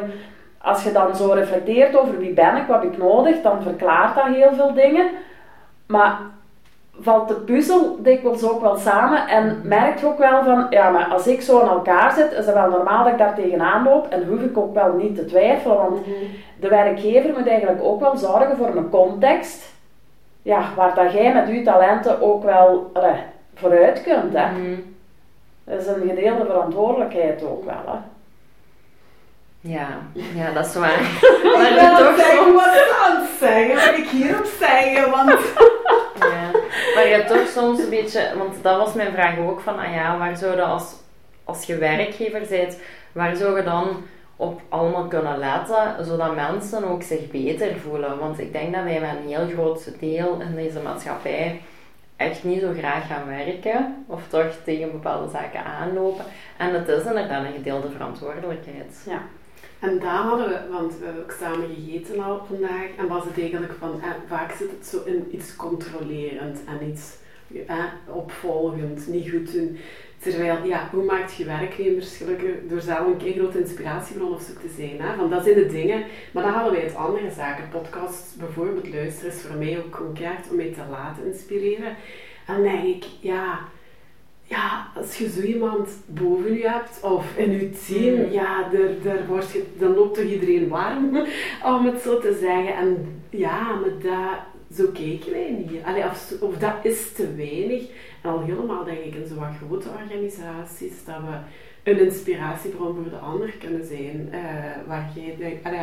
[0.68, 4.16] als je dan zo reflecteert over wie ben ik, wat heb ik nodig, dan verklaart
[4.16, 5.10] dat heel veel dingen.
[5.88, 6.18] Maar
[7.00, 11.06] valt de puzzel dikwijls ook wel samen en merkt je ook wel van, ja, maar
[11.06, 14.08] als ik zo in elkaar zit, is het wel normaal dat ik daar tegenaan loop
[14.10, 16.10] en hoef ik ook wel niet te twijfelen, want Mhm.
[16.60, 19.74] de werkgever moet eigenlijk ook wel zorgen voor een context,
[20.42, 22.92] ja, waar dat jij met je talenten ook wel
[23.56, 24.34] vooruit kunt.
[24.34, 24.52] Hè.
[24.52, 24.80] Mhm.
[25.64, 27.84] Dat is een gedeelde verantwoordelijkheid ook wel.
[27.86, 27.98] Hè.
[29.68, 30.02] Ja,
[30.36, 31.02] ja, dat is waar.
[31.02, 33.76] Ik Maar wil je toch zeggen, wat aan het zeggen?
[33.76, 35.12] Wat wil ik hierop zeggen?
[35.12, 35.40] Want...
[36.20, 36.52] Ja,
[36.96, 39.94] maar je hebt toch soms een beetje, want dat was mijn vraag ook van, ah
[39.94, 40.96] ja, waar zou je als,
[41.44, 42.80] als je werkgever bent,
[43.12, 44.04] waar zou je dan
[44.36, 48.20] op allemaal kunnen letten, zodat mensen ook zich beter voelen?
[48.20, 51.62] Want ik denk dat wij met een heel groot deel in deze maatschappij
[52.16, 56.26] echt niet zo graag gaan werken, of toch tegen bepaalde zaken aanlopen.
[56.58, 59.02] En het is inderdaad een gedeelde verantwoordelijkheid.
[59.06, 59.22] Ja.
[59.80, 63.40] En daar hadden we, want we hebben ook samen gegeten al vandaag, en was het
[63.40, 67.16] eigenlijk van, eh, vaak zit het zo in iets controlerend en iets
[67.68, 69.78] eh, opvolgend, niet goed doen.
[70.18, 74.54] Terwijl, ja, hoe maakt je werknemers gelukkig door zelf een keer grote inspiratiebron of zo
[74.62, 75.02] te zijn?
[75.02, 75.30] Hè?
[75.30, 77.70] Dat zijn de dingen, maar dan hadden wij het andere zaken.
[77.70, 81.96] Podcasts bijvoorbeeld luisteren is voor mij ook keihard om mij te laten inspireren.
[82.48, 83.60] En dan denk ik, ja,
[84.50, 88.32] ja, als je zo iemand boven je hebt of in je team, Mm.
[88.32, 91.18] ja, daar, daar word je, dan loopt toch iedereen warm,
[91.76, 92.76] om het zo te zeggen.
[92.76, 94.38] En ja, maar dat,
[94.78, 95.84] zo kijken wij niet.
[95.84, 97.84] Allee, of, of dat is te weinig.
[98.22, 101.38] En al helemaal denk ik in zo'n grote organisaties, dat we
[101.92, 104.30] een inspiratiebron voor de ander kunnen zijn.
[104.32, 104.40] eh,
[104.88, 105.80] waar jij denkt, allee,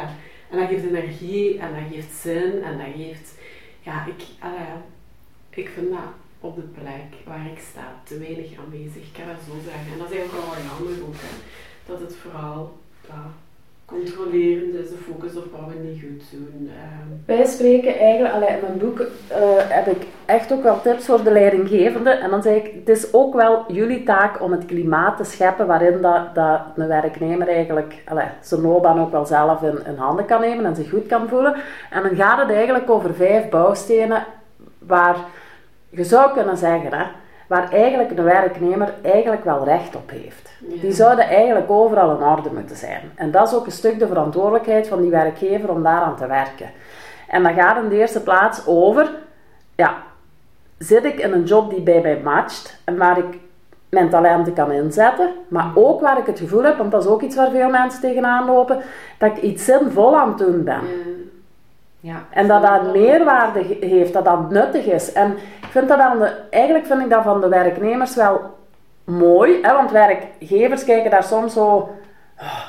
[0.50, 3.35] en dat geeft energie en dat geeft zin en dat geeft,
[3.81, 4.66] ja, ik, allee,
[5.50, 5.98] ik vind dat
[6.44, 9.02] op de plek waar ik sta te weinig aanwezig.
[9.09, 9.92] Ik kan dat zo zeggen.
[9.92, 11.35] En dat is eigenlijk wel jammer ook, hè,
[11.90, 12.72] dat het vooral
[13.85, 16.70] controlerend is, de focus op wat we niet goed doen.
[16.70, 17.37] ehm.
[17.37, 21.22] Wij spreken eigenlijk, allee, in mijn boek eh, heb ik echt ook wel tips voor
[21.22, 22.11] de leidinggevende.
[22.11, 25.66] En dan zeg ik, het is ook wel jullie taak om het klimaat te scheppen
[25.66, 30.24] waarin dat, dat een werknemer eigenlijk allee, zijn loopbaan ook wel zelf in, in handen
[30.24, 31.54] kan nemen en zich goed kan voelen.
[31.90, 34.24] En dan gaat het eigenlijk over vijf bouwstenen
[34.78, 35.16] waar
[35.96, 37.04] je zou kunnen zeggen, hè,
[37.46, 40.50] waar eigenlijk de werknemer eigenlijk wel recht op heeft.
[40.68, 40.80] Ja.
[40.80, 43.12] Die zouden eigenlijk overal in orde moeten zijn.
[43.14, 46.70] En dat is ook een stuk de verantwoordelijkheid van die werkgever om daaraan te werken.
[47.28, 49.11] En dat gaat in de eerste plaats over,
[49.74, 49.94] ja,
[50.78, 53.38] zit ik in een job die bij mij matcht en waar ik
[53.88, 57.22] mijn talenten kan inzetten, maar ook waar ik het gevoel heb, want dat is ook
[57.22, 58.78] iets waar veel mensen tegenaan lopen,
[59.18, 60.74] dat ik iets zinvol aan het doen ben.
[60.74, 61.33] Ja.
[62.31, 65.12] En dat dat meerwaarde heeft, dat dat nuttig is.
[65.12, 68.40] En ik vind dat aan de, eigenlijk vind ik dat van de werknemers wel
[69.05, 71.88] mooi, hè, want werkgevers kijken daar soms zo,
[72.38, 72.67] "Ah,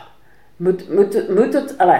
[0.55, 1.99] moet, moet, het- moet het, allee,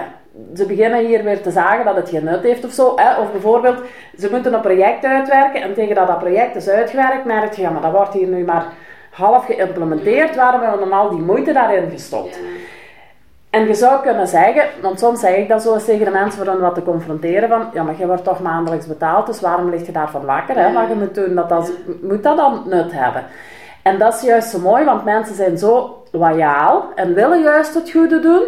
[0.54, 2.92] ze beginnen hier weer te zagen dat het geen nut heeft of zo.
[2.96, 3.20] Hè?
[3.20, 3.78] Of bijvoorbeeld,
[4.18, 7.70] ze moeten een project uitwerken en tegen dat dat project is uitgewerkt, merk je, ja,
[7.70, 8.66] maar dat wordt hier nu maar
[9.10, 12.38] half geïmplementeerd, waarom hebben we dan al die moeite daarin gestopt?
[13.50, 16.44] En je zou kunnen zeggen, want soms zeg ik dat zo eens tegen de mensen
[16.44, 19.70] voor hen wat te confronteren van, ja, maar je wordt toch maandelijks betaald, dus waarom
[19.70, 20.56] lig je daarvan wakker?
[20.56, 20.72] Hè?
[20.72, 23.24] Wat je moet doen, dat dat, moet dat dan nut hebben?
[23.82, 27.90] En dat is juist zo mooi, want mensen zijn zo loyaal en willen juist het
[27.90, 28.42] goede doen,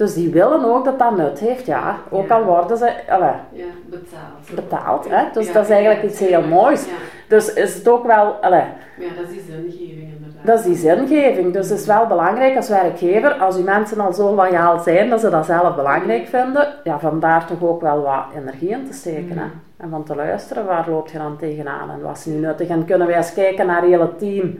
[0.00, 1.96] Dus die willen ook dat dat nut heeft, ja.
[2.10, 2.34] Ook Ja.
[2.34, 3.40] al worden ze Ja,
[3.86, 4.54] betaald.
[4.54, 5.24] betaald, hè.
[5.32, 6.86] Dus Ja, dat is eigenlijk iets heel moois.
[7.28, 8.62] Dus is het ook wel, allee,
[8.98, 10.46] ja, dat is die zingeving inderdaad.
[10.46, 11.52] dat is die zingeving.
[11.52, 15.20] Dus het is wel belangrijk als werkgever, als uw mensen al zo loyaal zijn dat
[15.20, 19.38] ze dat zelf belangrijk vinden, ja, vandaar toch ook wel wat energie in te steken.
[19.38, 19.44] Hè?
[19.76, 22.68] En van te luisteren, waar loopt je dan tegenaan en wat is niet nuttig.
[22.68, 24.58] En kunnen wij eens kijken naar het hele team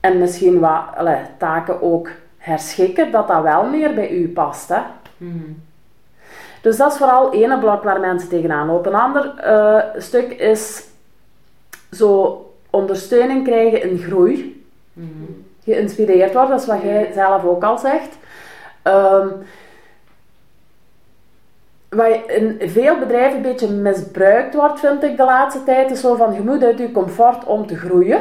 [0.00, 2.08] en misschien wat allee, taken ook
[2.44, 4.68] herschikken, dat dat wel meer bij u past.
[4.68, 4.80] Hè?
[5.16, 5.52] Mhm.
[6.62, 8.92] Dus dat is vooral één blok waar mensen tegenaan lopen.
[8.92, 10.84] Een ander eh, stuk is
[11.90, 14.64] zo ondersteuning krijgen in groei.
[14.92, 15.08] Mhm.
[15.64, 18.18] Geïnspireerd worden, dat is wat jij zelf ook al zegt.
[18.82, 19.28] Ehm,
[21.88, 26.14] wat in veel bedrijven een beetje misbruikt wordt, vind ik de laatste tijd, is zo
[26.14, 28.20] van je moet uit je comfort om te groeien.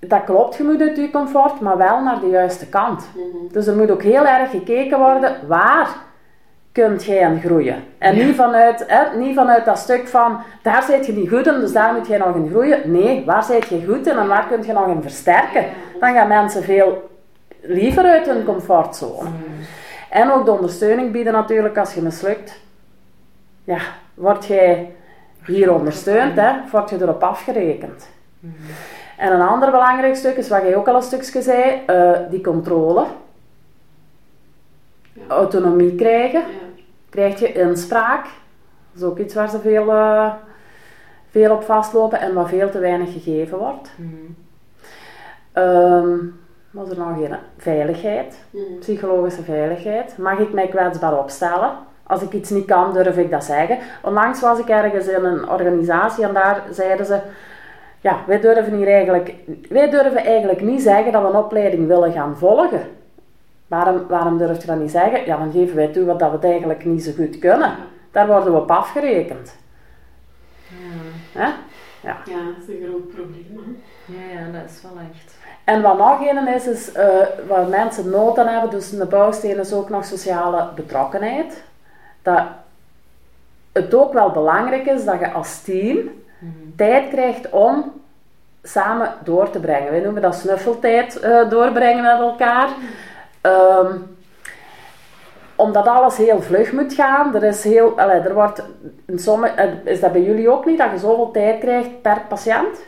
[0.00, 0.08] Mhm, Mhm.
[0.08, 3.08] Dat klopt, je moet uit je comfort, maar wel naar de juiste kant.
[3.14, 3.52] mhm.
[3.52, 5.88] Dus er moet ook heel erg gekeken worden waar
[6.72, 7.82] kunt jij in groeien.
[7.98, 11.60] En niet, vanuit, hè, niet vanuit dat stuk van daar zit je niet goed in,
[11.60, 12.90] dus daar moet jij nog in groeien.
[12.92, 15.64] Nee, waar zit je goed in en waar kun je nog in versterken?
[16.00, 17.10] Dan gaan mensen veel
[17.60, 19.28] liever uit hun comfortzone.
[20.10, 22.60] En ook de ondersteuning bieden natuurlijk als je mislukt.
[23.64, 23.78] Ja,
[24.14, 24.92] word jij
[25.46, 28.08] hier ondersteund, hè, word je erop afgerekend.
[29.18, 32.40] En een ander belangrijk stuk is wat jij ook al een stukje zei, eh, die
[32.40, 33.06] controle.
[35.12, 35.22] Ja.
[35.28, 36.40] Autonomie krijgen.
[36.40, 36.82] Ja.
[37.10, 38.22] Krijg je inspraak.
[38.92, 40.32] Dat is ook iets waar ze veel, eh,
[41.30, 43.90] veel op vastlopen en wat veel te weinig gegeven wordt.
[43.96, 44.14] Mhm.
[45.52, 46.16] Ehm
[46.70, 47.36] wat is er nog een?
[47.56, 48.38] Veiligheid.
[48.50, 48.78] Mhm.
[48.80, 50.18] Psychologische veiligheid.
[50.18, 51.70] Mag ik mij kwetsbaar opstellen?
[52.02, 53.78] Als ik iets niet kan, durf ik dat zeggen.
[54.02, 57.20] Onlangs was ik ergens in een organisatie en daar zeiden ze...
[58.00, 59.34] Ja, wij durven, hier eigenlijk,
[59.68, 62.82] wij durven eigenlijk niet zeggen dat we een opleiding willen gaan volgen.
[63.66, 65.26] Waarom, waarom durf je dat niet zeggen?
[65.26, 67.74] Ja, dan geven wij toe wat dat we het eigenlijk niet zo goed kunnen.
[68.10, 69.56] Daar worden we op afgerekend.
[71.32, 71.48] Hè?
[72.00, 72.16] Ja.
[72.24, 73.60] Ja, dat is een groot probleem.
[74.06, 74.14] hè.
[74.14, 75.36] Ja, ja, dat is wel echt.
[75.64, 77.06] En wat nog een is, is eh,
[77.48, 81.62] waar mensen nood aan hebben, dus in de bouwsteen is ook nog sociale betrokkenheid.
[82.22, 82.42] Dat
[83.72, 85.98] het ook wel belangrijk is dat je als team
[86.76, 87.92] tijd krijgt om
[88.62, 89.90] samen door te brengen.
[89.90, 92.68] Wij noemen dat snuffeltijd eh, doorbrengen met elkaar.
[93.40, 93.96] Ehm,
[95.56, 97.34] omdat alles heel vlug moet gaan.
[97.34, 98.62] Er, is heel, allee, er wordt
[99.06, 102.20] in sommige, eh, is dat bij jullie ook niet, dat je zoveel tijd krijgt per
[102.28, 102.86] patiënt?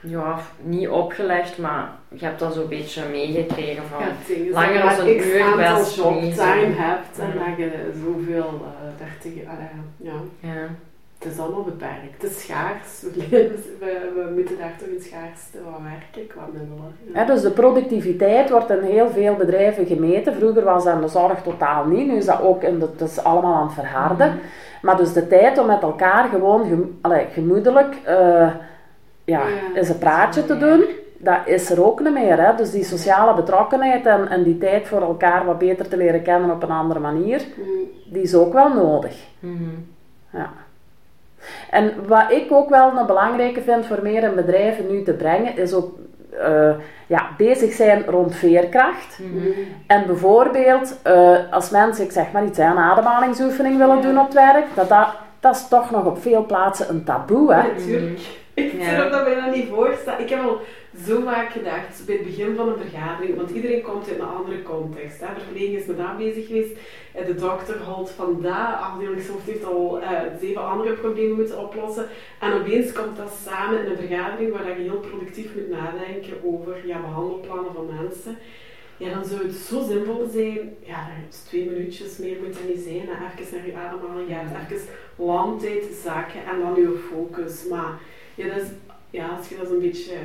[0.00, 4.00] Ja, niet opgelegd, maar je hebt dat zo'n beetje meegekregen van...
[4.00, 6.42] Ja, langer maar een uur niet zo.
[6.42, 9.48] hebt en dat je zoveel uh, daartegen...
[9.48, 10.12] allee, ja.
[10.40, 10.68] Ja.
[11.24, 12.22] Het is allemaal beperkt.
[12.22, 13.02] Het is schaars.
[13.14, 13.28] We,
[13.80, 16.96] we, we moeten daar toch in schaarste wat werken qua middelen.
[17.14, 17.24] Ja.
[17.24, 20.34] Dus de productiviteit wordt in heel veel bedrijven gemeten.
[20.34, 22.06] Vroeger was dat in de zorg totaal niet.
[22.06, 24.38] Nu is dat ook in de, het is allemaal aan het verharden.
[24.82, 28.16] Maar dus de tijd om met elkaar gewoon gem, allee, gemoedelijk eh,
[29.24, 29.74] ja, Ja.
[29.74, 30.84] eens een praatje te doen,
[31.18, 32.46] dat is er ook niet meer.
[32.46, 32.54] Hè?
[32.56, 36.50] Dus die sociale betrokkenheid en, en die tijd voor elkaar wat beter te leren kennen
[36.50, 37.64] op een andere manier, Mm,
[38.12, 39.16] die is ook wel nodig.
[39.40, 39.62] Mhm.
[40.30, 40.52] Ja.
[41.70, 45.56] En wat ik ook wel een belangrijke vind voor meer in bedrijven nu te brengen,
[45.56, 45.92] is ook
[46.40, 46.70] eh,
[47.06, 49.18] ja, bezig zijn rond veerkracht.
[49.18, 49.48] Mhm.
[49.86, 54.02] En bijvoorbeeld, eh, als mensen, ik zeg maar iets, hè, een ademhalingsoefening willen Ja.
[54.02, 55.08] doen op het werk, dat, dat,
[55.40, 57.54] dat is toch nog op veel plaatsen een taboe.
[57.54, 57.62] Hè?
[57.62, 58.20] Natuurlijk.
[58.54, 59.00] Ik Ja.
[59.02, 60.20] zie dat mij dat niet voorstellen.
[60.20, 60.60] Ik heb al
[61.06, 64.62] zo vaak gedacht, bij het begin van een vergadering, want iedereen komt uit een andere
[64.62, 65.20] context.
[65.20, 65.34] Hè.
[65.34, 66.72] De verpleging is met dat bezig geweest,
[67.12, 72.06] eh, de dokter houdt van dat, afdelingshoofd heeft al eh, zeven andere problemen moeten oplossen.
[72.40, 76.86] En opeens komt dat samen in een vergadering waar je heel productief moet nadenken over
[76.86, 78.38] ja, behandelplannen van mensen.
[78.96, 80.74] Ja, dan zou het zo simpel zijn.
[80.80, 81.06] Ja,
[81.48, 83.08] twee minuutjes meer moet dat niet zijn.
[83.08, 83.42] Hè.
[83.42, 87.66] Even naar je ademhaling gaan, even landtijd zakken en dan je focus.
[87.70, 87.98] Maar
[88.34, 88.68] ja, dat is,
[89.10, 90.18] ja, als je dat een beetje eh,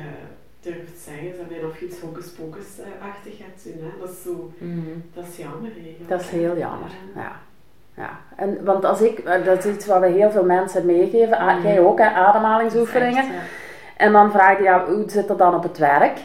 [0.60, 3.78] durft zeggen, is dat bijna of je iets hocus-pocus-achtig gaat doen.
[3.82, 4.00] Hè.
[4.00, 4.80] Dat is zo, Mhm.
[5.14, 6.08] dat is jammer eigenlijk.
[6.08, 6.90] Dat is heel jammer.
[7.14, 7.32] Ja.
[7.96, 8.10] Ja.
[8.36, 11.56] En, want als ik, eh, dat is iets wat we heel veel mensen meegeven, ah,
[11.56, 11.66] Mhm.
[11.66, 13.18] jij ook, hè, ademhalingsoefeningen.
[13.18, 13.40] Echt, ja.
[13.96, 16.18] En dan vraag je, ja, hoe zit dat dan op het werk?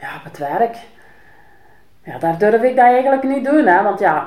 [0.00, 0.76] Ja, op het werk.
[2.04, 3.82] Ja, daar durf ik dat eigenlijk niet doen, hè.
[3.82, 4.26] Want ja,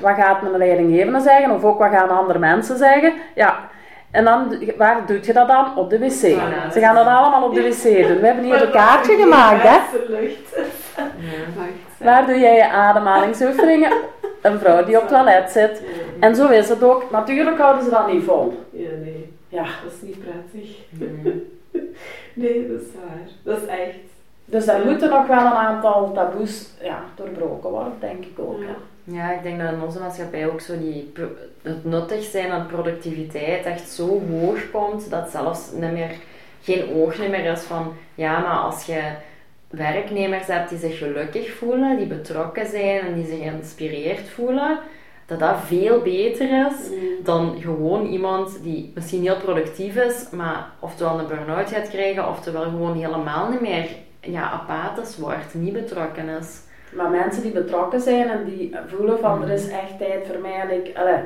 [0.00, 1.50] wat gaat mijn leidinggevende zeggen?
[1.50, 3.12] Of ook wat gaan andere mensen zeggen?
[3.34, 3.68] Ja,
[4.10, 5.76] en dan, waar doe je dat dan?
[5.76, 6.12] Op de wc.
[6.12, 6.72] Voilà.
[6.72, 8.20] Ze gaan dat allemaal op de wc doen.
[8.20, 9.78] We hebben hier een kaartje gemaakt, hè.
[10.08, 10.56] Lucht.
[10.96, 11.02] Ja.
[11.56, 11.70] Wacht.
[11.98, 13.92] Waar doe jij je ademhalingsoefeningen?
[14.42, 15.82] Een vrouw die op het toilet zit.
[15.84, 16.26] Ja.
[16.26, 17.10] En zo is het ook.
[17.10, 18.64] Natuurlijk houden ze dat niet vol.
[18.70, 19.32] Ja, nee.
[19.48, 19.62] Ja.
[19.62, 20.76] Dat is niet prettig.
[22.34, 23.28] Nee, dat is waar.
[23.42, 23.98] Dat is echt.
[24.44, 24.84] Dus daar Ja.
[24.84, 28.60] moeten nog wel een aantal taboes ja, doorbroken worden, denk ik ook.
[28.60, 28.74] Hè.
[29.12, 31.12] Ja, ik denk dat in onze maatschappij ook zo die,
[31.62, 36.10] het nuttig zijn aan productiviteit echt zo hoog komt, dat zelfs niet meer,
[36.62, 39.00] geen oog meer is van, ja, maar als je
[39.70, 44.78] werknemers hebt die zich gelukkig voelen, die betrokken zijn en die zich geïnspireerd voelen,
[45.26, 47.24] dat dat veel beter is Mm.
[47.24, 52.62] dan gewoon iemand die misschien heel productief is, maar oftewel een burn-out gaat krijgen, oftewel
[52.62, 53.86] gewoon helemaal niet meer
[54.20, 56.60] ja, apathisch wordt, niet betrokken is.
[56.92, 59.42] Maar mensen die betrokken zijn en die voelen van Mm.
[59.42, 61.18] er is echt tijd voor mij en ik, allee,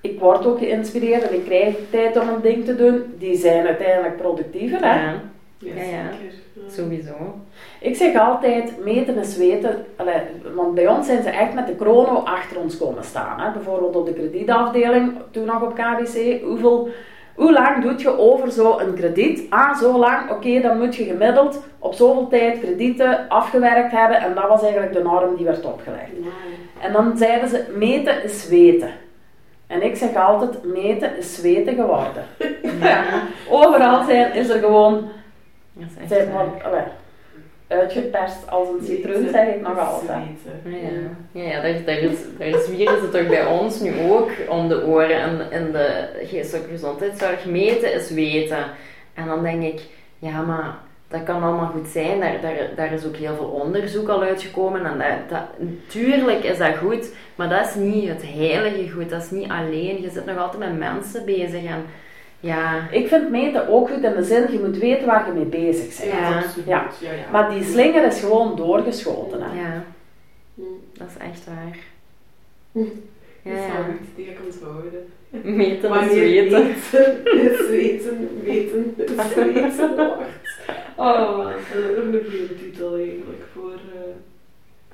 [0.00, 3.66] ik word ook geïnspireerd en ik krijg tijd om een ding te doen, die zijn
[3.66, 4.78] uiteindelijk productiever.
[4.80, 4.94] Hè?
[5.04, 5.12] Ja,
[5.58, 5.88] Ja, Ja, ja.
[6.12, 6.34] zeker.
[6.52, 6.70] Ja.
[6.70, 7.34] sowieso.
[7.80, 9.84] Ik zeg altijd, meten is weten.
[9.96, 10.20] Allee,
[10.54, 13.40] want bij ons zijn ze echt met de chrono achter ons komen staan.
[13.40, 13.52] Hè.
[13.52, 16.42] Bijvoorbeeld op de kredietafdeling, toen nog op KBC.
[16.42, 16.88] Hoeveel,
[17.36, 19.50] hoe lang doet je over zo'n krediet?
[19.50, 20.30] Ah, zo lang.
[20.30, 24.18] Oké, dan moet je gemiddeld op zoveel tijd kredieten afgewerkt hebben.
[24.18, 26.12] En dat was eigenlijk de norm die werd opgelegd.
[26.80, 28.90] En dan zeiden ze, meten is weten.
[29.66, 32.24] En ik zeg altijd, meten is weten geworden.
[32.80, 33.02] Ja,
[33.48, 35.08] Overal zijn is er gewoon
[35.78, 36.82] dat is echt maar, allee,
[37.68, 40.26] uitgeperst als een citroen, zeg ik nog altijd.
[40.64, 40.76] Ja,
[41.32, 44.30] ja, ja daar, daar, is, daar is weer is het toch bij ons nu ook
[44.48, 45.20] om de oren.
[45.20, 48.64] En in de geestelijke gezondheidszorg meten is weten.
[49.14, 49.80] En dan denk ik,
[50.18, 50.74] ja, maar
[51.08, 52.20] dat kan allemaal goed zijn.
[52.20, 54.86] Daar, daar, daar is ook heel veel onderzoek al uitgekomen.
[54.86, 59.10] En dat, dat, natuurlijk is dat goed, maar dat is niet het heilige goed.
[59.10, 60.02] Dat is niet alleen.
[60.02, 61.64] Je zit nog altijd met mensen bezig.
[61.64, 61.84] En
[62.46, 65.44] ja, Ik vind meten ook goed in de zin, je moet weten waar je mee
[65.44, 66.12] bezig bent.
[66.12, 66.90] Ja, Ja.
[67.00, 67.30] Ja.
[67.32, 69.42] Maar die slinger is gewoon doorgeschoten.
[69.42, 69.60] Hè.
[69.60, 69.84] ja,
[70.54, 70.62] Hm.
[70.92, 71.78] dat is echt waar.
[72.72, 72.78] Hm.
[73.42, 73.72] Ja, Dat is ja.
[73.74, 75.06] wel goed, die ik onthouden.
[75.30, 76.64] Meten is weten.
[76.66, 80.34] weten is weten, weten is weten wordt.
[80.96, 81.44] Oh, man.
[81.46, 83.72] Dat is ook een goede titel eigenlijk voor...
[83.72, 84.00] eh,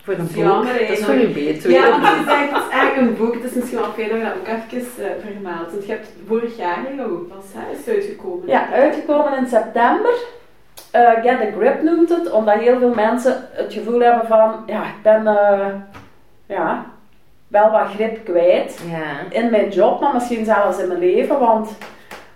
[0.03, 0.65] Voor een boek.
[0.65, 1.71] Dat is voor je beter.
[1.71, 3.35] Ja, want het is eigenlijk een boek.
[3.35, 5.71] Het is misschien wel fijn dat je dat ook even uh, vermeldt.
[5.73, 8.49] Want je hebt vorig jaar eigenlijk ook pas, hè, is uitgekomen.
[8.49, 10.15] Ja, uitgekomen in september.
[10.91, 14.83] Eh, Get a Grip noemt het, omdat heel veel mensen het gevoel hebben van, ja,
[14.83, 15.67] ik ben eh,
[16.47, 16.87] ja,
[17.49, 18.81] wel wat grip kwijt.
[18.91, 19.39] Ja.
[19.39, 21.71] in mijn job, maar misschien zelfs in mijn leven, want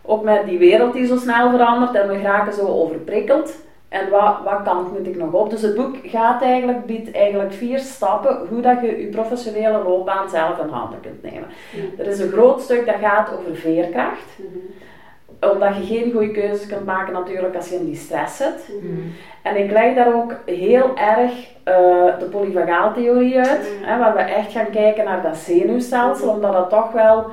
[0.02, 3.54] ook met die wereld die zo snel verandert en we raken zo overprikkeld.
[4.00, 5.50] En wat, wat kant moet ik nog op?
[5.50, 10.28] Dus het boek gaat eigenlijk, biedt eigenlijk vier stappen hoe dat je je professionele loopbaan
[10.28, 11.48] zelf in handen kunt nemen.
[11.72, 12.02] Ja.
[12.02, 15.52] Er is een groot stuk dat gaat over veerkracht, Mhm.
[15.52, 18.68] omdat je geen goede keuzes kunt maken natuurlijk als je in die stress zit.
[18.80, 18.86] Mhm.
[18.92, 19.00] Mhm.
[19.42, 23.86] En ik leg daar ook heel erg eh, de polyvagaaltheorie uit, Ja.
[23.88, 27.26] hè, waar we echt gaan kijken naar dat zenuwstelsel, omdat dat toch wel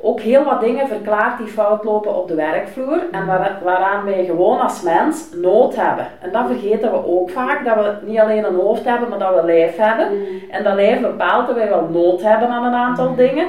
[0.00, 4.24] ook heel wat dingen verklaart die fout lopen op de werkvloer en waar, waaraan wij
[4.24, 6.06] gewoon als mens nood hebben.
[6.20, 9.34] En dat vergeten we ook vaak, dat we niet alleen een hoofd hebben, maar dat
[9.34, 10.06] we een lijf hebben.
[10.06, 10.50] Mhm.
[10.50, 13.16] En dat lijf bepaalt dat wij wel nood hebben aan een aantal Mhm.
[13.16, 13.46] dingen.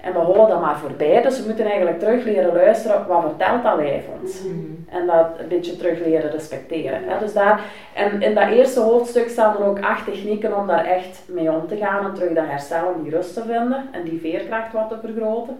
[0.00, 3.62] En we houden dat maar voorbij, dus we moeten eigenlijk terug leren luisteren, wat vertelt
[3.62, 4.40] dat lijf ons?
[4.88, 7.00] En dat een beetje terug leren respecteren.
[7.06, 7.18] Hè?
[7.18, 7.60] Dus daar,
[7.94, 11.66] en in dat eerste hoofdstuk staan er ook acht technieken om daar echt mee om
[11.68, 14.88] te gaan en terug dat herstel en die rust te vinden en die veerkracht wat
[14.88, 15.58] te vergroten.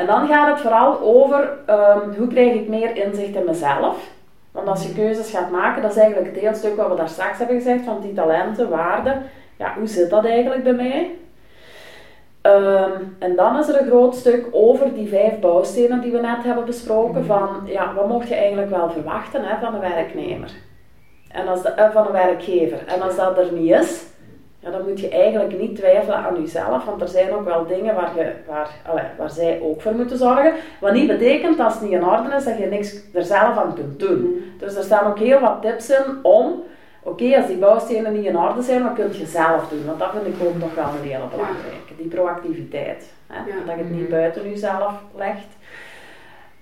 [0.00, 3.96] En dan gaat het vooral over ehm, hoe krijg ik meer inzicht in mezelf.
[4.52, 7.08] Want als je keuzes gaat maken, dat is eigenlijk het hele stuk wat we daar
[7.08, 9.22] straks hebben gezegd, van die talenten, waarden.
[9.58, 11.10] Ja, hoe zit dat eigenlijk bij mij?
[12.42, 16.44] Ehm, en dan is er een groot stuk over die vijf bouwstenen die we net
[16.44, 17.24] hebben besproken.
[17.24, 20.50] Van ja, wat mocht je eigenlijk wel verwachten hè, van een werknemer?
[21.28, 22.86] En als de, eh, van een werkgever.
[22.86, 24.04] En als dat er niet is,
[24.60, 26.84] ja, dan moet je eigenlijk niet twijfelen aan jezelf.
[26.84, 30.18] Want er zijn ook wel dingen waar, je, waar, allee, waar zij ook voor moeten
[30.18, 30.52] zorgen.
[30.80, 33.74] Wat niet betekent als het niet in orde is dat je niks er zelf aan
[33.74, 34.20] kunt doen.
[34.20, 34.58] Mhm.
[34.58, 36.62] Dus er staan ook heel wat tips in om,
[37.02, 39.86] oké, als die bouwstenen niet in orde zijn, wat kun je zelf doen?
[39.86, 43.12] Want dat vind ik ook nog wel een hele belangrijke, die proactiviteit.
[43.26, 43.38] Hè?
[43.38, 43.56] Ja.
[43.66, 44.10] Dat je het niet Mhm.
[44.10, 45.46] buiten jezelf legt.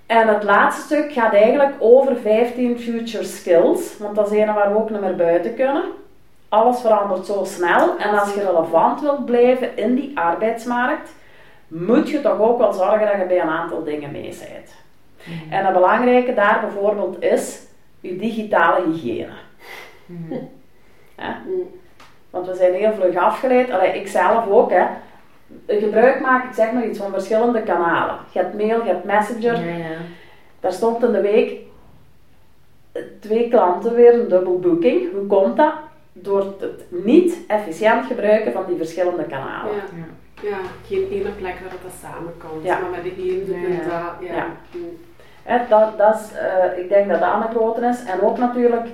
[0.06, 4.72] En het laatste stuk gaat eigenlijk over 15 future skills, want dat is een waar
[4.72, 5.82] we ook niet meer buiten kunnen.
[6.48, 11.14] Alles verandert zo snel en als je relevant wilt blijven in die arbeidsmarkt,
[11.68, 14.74] moet je toch ook wel zorgen dat je bij een aantal dingen mee bent.
[15.50, 17.62] En het belangrijke daar bijvoorbeeld is
[18.00, 19.32] je digitale hygiëne.
[20.06, 20.34] Mhm.
[21.18, 21.60] Mhm.
[22.30, 24.70] Want we zijn heel vlug afgeleid, Allee, ik zelf ook.
[24.70, 24.84] Hè.
[25.66, 28.16] Gebruik maken, ik zeg maar iets, van verschillende kanalen.
[28.32, 29.64] Je hebt mail, je hebt messenger.
[29.64, 29.96] Ja, ja.
[30.60, 31.60] Daar stond in de week
[33.20, 35.12] twee klanten weer een dubbel boeking.
[35.12, 35.72] Hoe komt dat?
[36.22, 39.72] Door het niet efficiënt gebruiken van die verschillende kanalen.
[39.74, 39.82] Ja.
[40.42, 40.48] Ja.
[40.48, 40.56] ja,
[40.86, 42.50] geen ene plek waar dat samen kan.
[42.62, 42.78] Ja.
[42.78, 43.90] Maar met de het ja.
[43.90, 44.28] dat.
[44.28, 44.46] Ja.
[45.68, 48.04] Dat, dat is, eh, ik denk dat dat een grote is.
[48.04, 48.86] En ook natuurlijk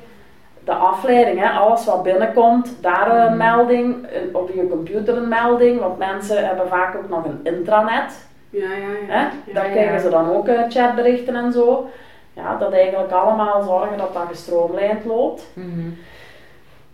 [0.65, 5.81] de afleiding, hè, alles wat binnenkomt, daar een melding, een- op je computer een melding,
[5.81, 8.27] want mensen hebben vaak ook nog een intranet.
[8.51, 9.13] Ja, ja, ja.
[9.15, 9.21] Hè?
[9.21, 9.71] Ja, Daar ja.
[9.73, 11.89] krijgen ze dan ook eh, chatberichten en zo.
[12.33, 15.47] Ja, dat eigenlijk allemaal zorgen dat dat gestroomlijnd loopt.
[15.53, 15.89] Mhm.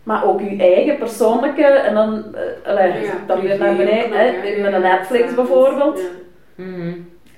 [0.02, 4.60] Maar ook je eigen persoonlijke, en dan, eh, allee, Ja, dan weer naar beneden, hè,
[4.62, 5.98] met een Netflix ja, bijvoorbeeld.
[5.98, 6.64] ja.
[6.64, 6.92] Mhm.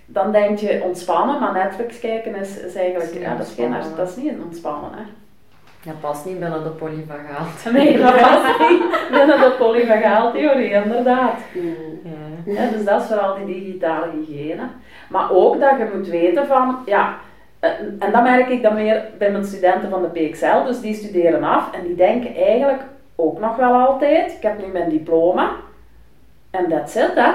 [0.07, 3.47] Dan denk je ontspannen, maar Netflix kijken is, is eigenlijk, Dat is niet ja, dat
[3.47, 4.91] is, geen, dat is niet een ontspannen.
[4.95, 5.03] Hè.
[5.85, 7.47] Dat past niet binnen de polyvagaal.
[7.73, 11.35] Nee, dat was niet binnen de polyvagaaltheorie, inderdaad.
[11.55, 11.75] Mm.
[12.05, 12.53] Ja.
[12.53, 14.63] Ja, dus dat is vooral die digitale hygiëne.
[15.09, 17.15] Maar ook dat je moet weten van, ja,
[17.63, 20.95] en en dat merk ik dan weer bij mijn studenten van de PXL, dus die
[20.95, 22.83] studeren af en die denken eigenlijk
[23.17, 25.51] ook nog wel altijd, ik heb nu mijn diploma
[26.51, 27.31] en that's it hè.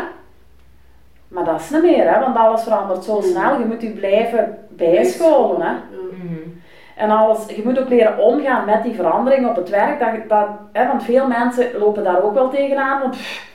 [1.27, 4.57] Maar dat is niet meer hè, want alles verandert zo snel, je moet je blijven
[4.69, 5.71] bijscholen hè.
[5.71, 6.49] Mhm.
[6.95, 9.99] En alles, je moet ook leren omgaan met die verandering op het werk.
[9.99, 13.01] Dat, dat, hè, want veel mensen lopen daar ook wel tegenaan.
[13.01, 13.51] Want pff,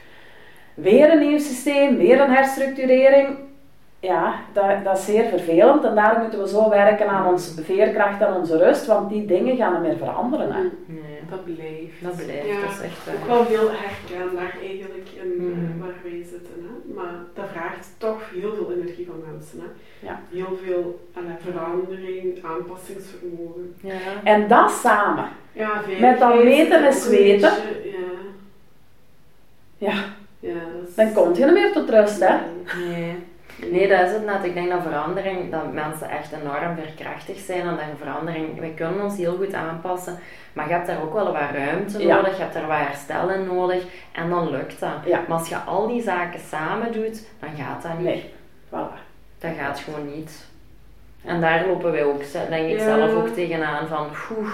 [0.75, 3.39] weer een nieuw systeem, weer een herstructurering.
[4.03, 5.85] Ja, dat, dat is zeer vervelend.
[5.85, 8.87] En daar moeten we zo werken aan onze veerkracht en onze rust.
[8.87, 10.53] Want die dingen gaan niet meer veranderen.
[10.53, 10.61] Hè.
[10.61, 10.71] Mm.
[10.87, 11.21] Nee.
[11.31, 12.03] Dat blijft.
[12.03, 13.37] Dat blijft, Ja, dat is echt ook waar.
[13.37, 15.79] wel heel herkenbaar eigenlijk in eh, Mhm.
[15.79, 16.55] waar wij zitten.
[16.67, 16.95] Hè?
[16.95, 19.59] Maar dat vraagt toch heel veel energie van mensen.
[19.61, 19.67] Hè?
[20.07, 20.21] Ja.
[20.31, 23.75] Heel veel allee, verandering, aanpassingsvermogen.
[23.81, 23.93] Ja.
[24.25, 25.29] En dat samen.
[25.53, 27.51] Ja, Met dat meten is weten.
[27.51, 29.89] beetje- Ja.
[29.89, 29.95] Ja,
[30.41, 30.95] Ja, dat is...
[30.95, 32.21] dan komt je niet meer tot rust.
[32.21, 32.35] Hè.
[32.79, 32.87] Nee.
[32.97, 33.17] Nee,
[33.61, 34.45] dat is het net.
[34.45, 39.03] Ik denk dat verandering, dat mensen echt enorm verkrachtig zijn en dat verandering, wij kunnen
[39.03, 40.19] ons heel goed aanpassen,
[40.53, 42.15] maar je hebt daar ook wel wat ruimte Ja.
[42.17, 43.83] nodig, je hebt daar wat herstel in nodig
[44.13, 44.91] en dan lukt dat.
[45.05, 45.21] Ja.
[45.29, 48.07] Maar als je al die zaken samen doet, dan gaat dat niet.
[48.07, 48.33] Nee,
[48.69, 49.01] voilà.
[49.39, 50.45] Dat gaat gewoon niet.
[51.25, 52.85] En daar lopen wij ook, denk ik Ja.
[52.85, 54.51] zelf ook tegenaan van, oeh,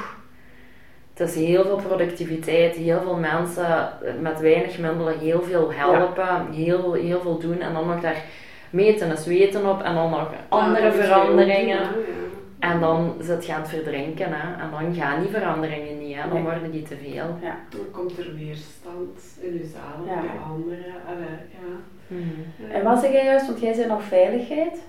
[1.14, 3.88] het is heel veel productiviteit, heel veel mensen
[4.20, 8.22] met weinig middelen heel veel helpen, heel, heel veel doen en dan nog daar
[8.70, 11.78] meten is weten op en dan nog andere Ja, je veranderingen.
[11.78, 12.16] doen, ja.
[12.58, 14.62] En dan zit je aan het verdrinken hè?
[14.62, 16.22] en dan gaan die veranderingen niet, hè?
[16.22, 16.42] dan Nee.
[16.42, 17.38] worden die te veel.
[17.42, 17.56] Ja.
[17.70, 20.20] Dan komt er weerstand in jezelf, Ja.
[20.20, 20.94] bij anderen.
[21.08, 21.76] Allee, ja.
[22.06, 22.70] Mhm.
[22.72, 23.46] En wat zeg jij juist?
[23.46, 24.82] Want jij zei nog veiligheid?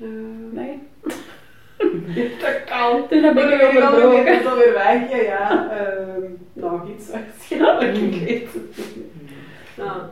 [0.00, 0.06] Eh,
[0.50, 0.78] Nee?
[2.40, 3.08] dat kan.
[3.08, 4.40] Toen heb ik je onderbroken.
[4.40, 5.16] is alweer weg, ja.
[5.22, 5.70] ja.
[5.70, 6.22] Ehm,
[6.52, 9.32] nog iets waarschijnlijk, ik weet het niet.
[9.76, 10.10] Ja.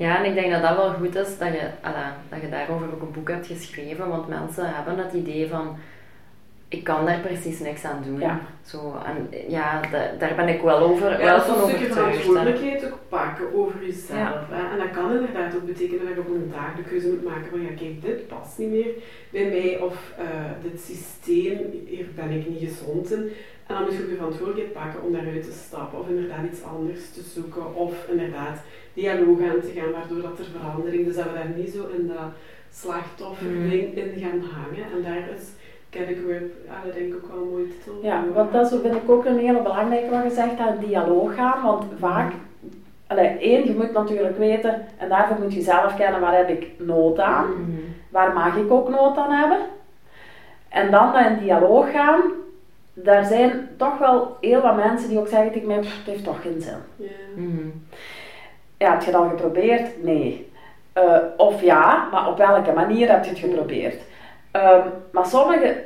[0.00, 2.86] Ja, en ik denk dat dat wel goed is dat je, ala, dat je daarover
[2.94, 5.76] ook een boek hebt geschreven, want mensen hebben het idee van,
[6.68, 8.20] ik kan daar precies niks aan doen.
[8.20, 8.40] Ja.
[8.62, 11.92] Zo, en ja, da- daar ben ik wel over, Ja, wel dat van een stukje
[11.92, 14.18] verantwoordelijkheid ook pakken over jezelf.
[14.18, 14.46] Ja.
[14.50, 14.72] Hè?
[14.72, 17.50] En dat kan inderdaad ook betekenen dat je op een dag de keuze moet maken
[17.50, 18.90] van ja, kijk, dit past niet meer
[19.30, 20.24] bij mij of eh,
[20.62, 23.30] dit systeem, hier ben ik niet gezond in.
[23.70, 26.62] En dan moet je ook je verantwoordelijkheid pakken om daaruit te stappen of inderdaad iets
[26.62, 28.58] anders te zoeken of inderdaad
[28.94, 32.06] dialoog aan te gaan waardoor dat er verandering, dus dat we daar niet zo in
[32.06, 32.30] dat
[32.72, 34.84] slachtofferding in gaan hangen.
[34.94, 35.44] En daar is
[35.90, 37.98] Category, ah, denk ik ook wel een mooie titel.
[38.02, 41.34] Ja, want dat is, vind ik ook een hele belangrijke wat je zegt, dat dialoog
[41.34, 41.62] gaan.
[41.62, 42.32] Want vaak,
[43.06, 46.66] allee, één, je moet natuurlijk weten, en daarvoor moet je zelf kennen, waar heb ik
[46.78, 47.46] nood aan?
[47.46, 47.80] Mhm.
[48.08, 49.58] Waar mag ik ook nood aan hebben?
[50.68, 52.20] En dan dat in dialoog gaan,
[53.04, 56.24] daar zijn toch wel heel wat mensen die ook zeggen tegen mij, "Pff, het heeft
[56.24, 56.76] toch geen zin.
[56.96, 57.06] Ja.
[57.36, 57.68] Mhm.
[58.78, 60.02] Ja, heb je dat geprobeerd?
[60.04, 60.52] Nee.
[60.92, 64.00] Eh, of ja, maar op welke manier heb je het geprobeerd?
[64.50, 65.76] Ehm, maar sommigen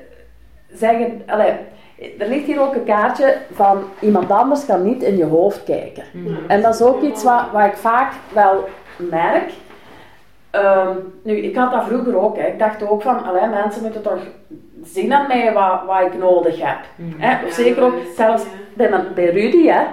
[0.72, 1.52] zeggen, allee,
[2.18, 6.04] er ligt hier ook een kaartje van iemand anders kan niet in je hoofd kijken.
[6.12, 6.34] Mhm.
[6.46, 9.52] En dat is ook iets wat, wat ik vaak wel merk.
[10.50, 12.36] Ehm, nu, ik had dat vroeger ook.
[12.36, 12.46] Hè.
[12.46, 14.20] Ik dacht ook van, allee, mensen moeten toch
[14.85, 16.78] zien aan mij wat, wat ik nodig heb.
[16.97, 17.20] Mhm.
[17.20, 17.45] Hè?
[17.45, 18.49] Of Ja, zeker ook, zelfs ja.
[18.74, 19.80] bij, mijn- bij Rudy, hè.
[19.80, 19.87] Ja,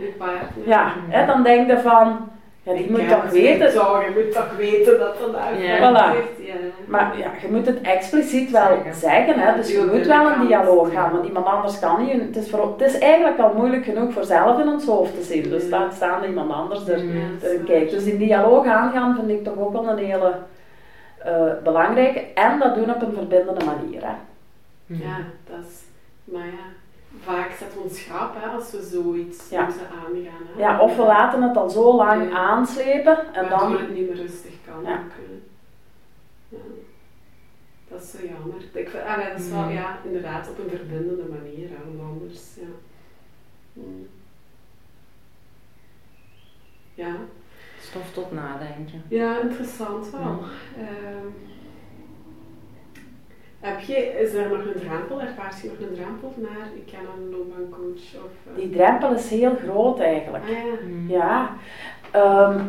[0.00, 0.42] je partner.
[0.64, 2.28] Ja, hè, dan denk je van,
[2.62, 3.70] ja, die Ik moet toch weten.
[3.70, 5.76] Zo, je moet toch weten dat dat daar Ja.
[5.78, 6.16] Voilà.
[6.46, 6.54] Ja.
[6.86, 8.94] Maar ja, je moet het expliciet wel Zeggen.
[8.94, 9.56] zeggen, hè.
[9.56, 12.12] dus je moet wel een dialoog gaan, want iemand anders kan niet.
[12.22, 15.22] Het is, voor, het is eigenlijk al moeilijk genoeg voor zelf in ons hoofd te
[15.22, 15.68] zien, dus Ja.
[15.78, 16.98] laat staan iemand anders er.
[17.04, 17.20] Ja,
[17.66, 17.90] kijkt.
[17.90, 20.32] Dus die dialoog aangaan vind ik toch ook wel een hele
[21.24, 21.32] eh,
[21.64, 24.00] belangrijke en dat doen op een verbindende manier.
[24.02, 24.12] Hè.
[24.92, 25.02] Mhm.
[25.02, 25.80] Ja, dat is...
[26.24, 26.64] Maar ja,
[27.20, 29.64] vaak zetten we ons schrap hè, als we zoiets Ja.
[29.64, 30.46] moeten aangaan.
[30.54, 30.58] Hè.
[30.60, 32.36] Ja, of we laten het al zo lang Ja.
[32.36, 33.78] aanslepen en Waardoor dan...
[33.78, 34.82] het niet meer rustig kan.
[34.82, 35.00] Ja.
[36.48, 36.58] Ja.
[37.88, 38.62] Dat is zo jammer.
[38.72, 39.72] Ik vind, allee, dat is wel, Mhm.
[39.72, 42.66] ja, inderdaad, op een verbindende manier, hè, want anders, ja.
[43.72, 44.08] Mm.
[46.94, 47.14] Ja.
[47.80, 49.02] Stof tot nadenken.
[49.08, 50.20] Ja, interessant wel.
[50.76, 50.84] Ja.
[53.62, 55.20] Heb je, is er nog een drempel?
[55.20, 58.24] Ervaart je nog een drempel naar, ik ken een loopbaancoach?
[58.24, 58.56] Of, uh...
[58.56, 60.44] Die drempel is heel groot eigenlijk.
[60.44, 60.86] Ah, ja.
[60.86, 61.08] Mm.
[61.08, 61.50] Ja.
[62.10, 62.60] Ehm,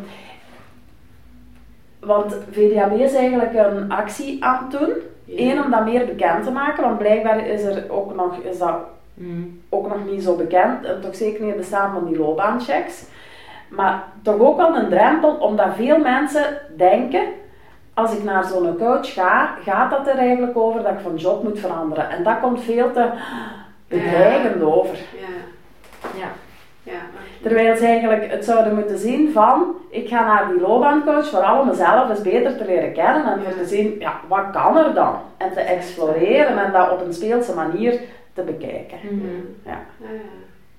[2.00, 4.92] want VDAB is eigenlijk een actie aan het doen.
[5.24, 5.50] Ja.
[5.50, 8.76] Eén, om dat meer bekend te maken, want blijkbaar is, er ook nog, is dat
[9.16, 9.60] Mm.
[9.68, 10.84] ook nog niet zo bekend.
[10.84, 13.04] En toch zeker niet het bestaan van die loopbaanchecks.
[13.68, 17.22] Maar toch ook wel een drempel, omdat veel mensen denken,
[17.94, 21.42] als ik naar zo'n coach ga, gaat dat er eigenlijk over dat ik van job
[21.42, 22.10] moet veranderen.
[22.10, 23.08] En dat komt veel te
[23.88, 24.96] bedreigend over.
[24.96, 25.26] Ja,
[26.20, 26.28] Ja.
[26.82, 27.00] ja.
[27.42, 31.66] Terwijl ze eigenlijk het zouden moeten zien van, ik ga naar die loopbaancoach vooral om
[31.66, 35.16] mezelf eens beter te leren kennen en te zien, ja, wat kan er dan?
[35.36, 38.00] En te exploreren en dat op een speelse manier
[38.32, 38.98] te bekijken.
[39.02, 39.24] Mhm.
[39.64, 39.78] Ja.
[40.00, 40.06] Ja.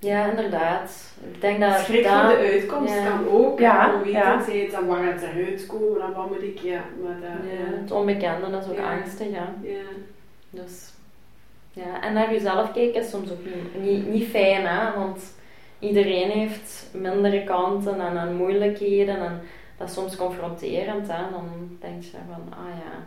[0.06, 1.14] Ja, inderdaad.
[1.34, 3.08] Ik denk dat Schrik dat- voor de uitkomst ja.
[3.08, 3.60] kan ook.
[3.60, 4.44] Ja, Ja, weten ja.
[4.44, 6.82] ze het en waar het eruit komen en wat moet ik, ja.
[7.04, 8.92] Maar dat, Ja, het onbekende is ook Ja.
[8.98, 9.54] angstig, ja.
[9.62, 9.82] ja.
[10.50, 10.94] Dus,
[11.72, 12.02] ja.
[12.02, 14.94] En naar jezelf kijken is soms ook niet, niet, niet fijn, hè.
[15.00, 15.34] Want
[15.80, 19.18] iedereen heeft mindere kanten en, en moeilijkheden.
[19.20, 19.42] En
[19.78, 21.22] dat is soms confronterend, hè.
[21.32, 23.04] Dan denk je van, ah ja...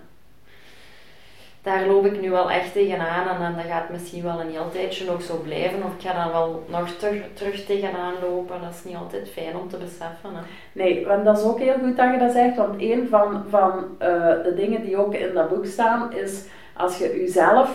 [1.69, 4.71] Daar loop ik nu wel echt tegenaan en dan dat gaat misschien wel een heel
[4.71, 5.83] tijdje ook zo blijven.
[5.83, 8.61] Of ik ga dan wel nog terug, terug tegenaan lopen.
[8.61, 10.35] Dat is niet altijd fijn om te beseffen.
[10.35, 10.41] Hè.
[10.73, 13.85] Nee, want dat is ook heel goed dat je dat zegt, want een van, van
[13.99, 14.09] eh,
[14.43, 16.45] de dingen die ook in dat boek staan is,
[16.77, 17.71] als je jezelf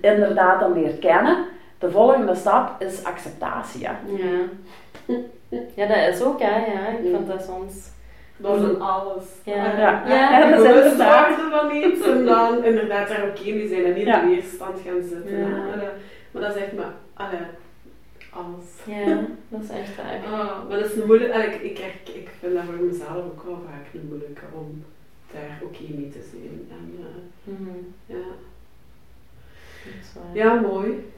[0.00, 1.46] inderdaad dan leert kennen,
[1.78, 3.80] de volgende stap is acceptatie.
[3.80, 3.98] Ja.
[4.16, 4.38] Ja.
[5.76, 6.56] ja, dat is ook, hè.
[6.56, 6.88] Ja.
[6.88, 7.88] Ik vind dat soms...
[8.40, 9.24] Dat is een alles.
[9.44, 9.54] Ja.
[9.54, 9.78] Ja.
[9.78, 13.94] Ja, Ja, En dat worden van iets en dan inderdaad daar oké mee zijn en
[13.94, 14.22] niet Ja.
[14.22, 15.50] in weerstand gaan zitten.
[16.30, 17.40] Maar dat is echt maar, allee,
[18.30, 18.64] alles.
[18.86, 20.16] Ja, dat is echt waar.
[20.32, 23.42] Ah, maar dat is een moeilijk, allee, ik, ik, ik, vind dat voor mezelf ook
[23.42, 24.84] wel vaak een moeilijke om
[25.32, 26.68] daar oké mee te zijn.
[26.70, 27.70] En, eh, Mhm.
[28.06, 28.16] ja.
[29.84, 30.34] Dat is waar.
[30.36, 31.12] ja, mooi.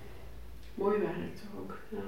[0.75, 1.77] Mooi werk toch ook.
[1.89, 1.99] Ja.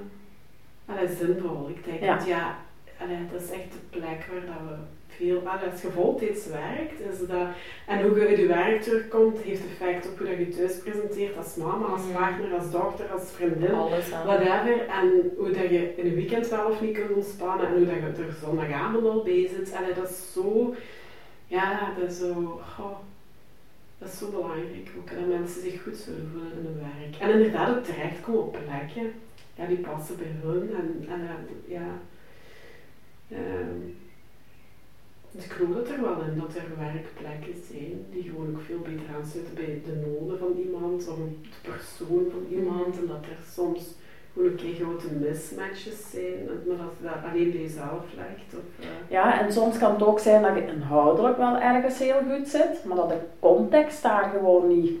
[0.93, 1.69] Allee, zinvol.
[1.69, 2.15] Ik denk Ja.
[2.17, 2.55] dat ja,
[3.01, 4.75] allee, dat is echt de plek waar dat we
[5.17, 7.47] veel, als je voltijds werkt, is dat,
[7.87, 10.77] en hoe je uit je werk terugkomt, heeft effect op hoe dat je je thuis
[10.77, 12.11] presenteert als mama, als Mhm.
[12.13, 13.71] partner, als dochter, als vriendin.
[13.73, 14.25] Alles aan.
[14.25, 17.85] Whatever, en hoe dat je in een weekend wel of niet kunt ontspannen en hoe
[17.85, 19.73] dat je er zondagavond al bij zit.
[19.75, 20.75] Allee, dat is zo,
[21.47, 22.61] ja, dat is zo,
[23.97, 27.21] dat is zo belangrijk ook, dat mensen zich goed zullen voelen in hun werk.
[27.21, 29.11] En inderdaad ook terechtkomen op plekken,
[29.55, 31.27] ja, die passen bij hun en, en
[31.67, 31.87] ja,
[33.29, 33.79] ehm,
[35.35, 38.79] dus ik geloof het er wel in dat er werkplekken zijn die gewoon ook veel
[38.79, 42.97] beter aansluiten bij de noden van iemand of de persoon van iemand.
[42.97, 43.81] En dat er soms
[44.33, 48.51] gewoon een keer grote mismatches zijn, maar dat dat alleen bij jezelf ligt.
[48.53, 52.21] Of, eh, Ja, en soms kan het ook zijn dat je inhoudelijk wel ergens heel
[52.31, 54.91] goed zit, maar dat de context daar gewoon niet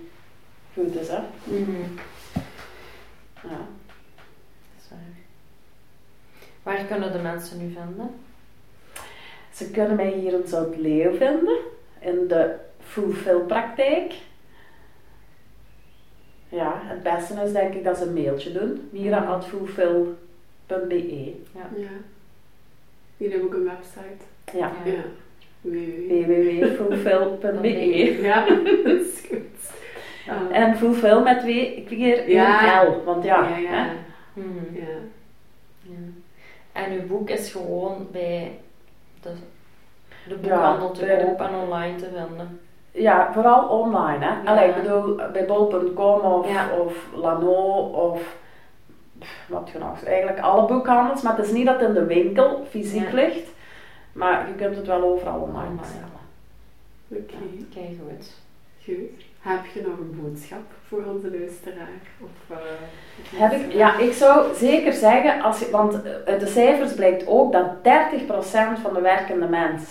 [0.73, 1.07] goed is.
[1.07, 1.19] Hè?
[1.43, 1.71] Mhm.
[3.43, 3.59] Ja.
[4.73, 4.99] Dat is waar.
[6.63, 8.09] Waar kunnen de mensen nu vinden?
[9.55, 11.57] Ze kunnen mij hier in Zout-Leeuw vinden,
[11.99, 14.13] in de Fulfill-praktijk.
[16.49, 21.33] Ja, het beste is denk ik dat ze een mailtje doen, mira.fulfill.be.
[21.51, 21.69] ja.
[23.17, 24.23] Die hebben ook een website.
[24.57, 24.91] Ja, Ja.
[24.91, 25.03] Ja.
[25.61, 28.17] www.fulfill.be.
[28.21, 28.65] Ja, dat
[29.01, 29.73] is goed.
[30.51, 32.81] En fulfill met twee keer Ja.
[32.85, 33.69] een L, want ja, ja, ja.
[33.69, 33.87] hè.
[34.33, 34.75] Mhm.
[34.75, 34.87] ja.
[35.81, 35.95] Ja.
[36.71, 38.51] En uw boek is gewoon bij
[39.33, 42.59] de, de Ja, boekhandel te koop en online te vinden.
[42.91, 44.25] Ja, vooral online.
[44.25, 44.41] Hè.
[44.41, 44.41] Ja.
[44.45, 46.69] Allee, ik bedoel, bij bol.com of, Ja.
[46.79, 48.35] of Lano of
[49.47, 51.21] wat je nog, eigenlijk alle boekhandels.
[51.21, 53.13] Maar het is niet dat het in de winkel fysiek Ja.
[53.15, 53.49] ligt,
[54.13, 55.79] maar je kunt het wel overal online Online.
[55.79, 56.09] bestellen.
[57.07, 57.33] Oké,
[57.73, 58.33] Kijk goed.
[58.83, 59.24] goed.
[59.47, 62.01] Heb je nog een boodschap voor onze luisteraar?
[62.21, 62.57] Of, eh,
[63.21, 67.27] of Heb ik, ja, ik zou zeker zeggen, als je, want uit de cijfers blijkt
[67.27, 69.83] ook dat 30% van de werkende mens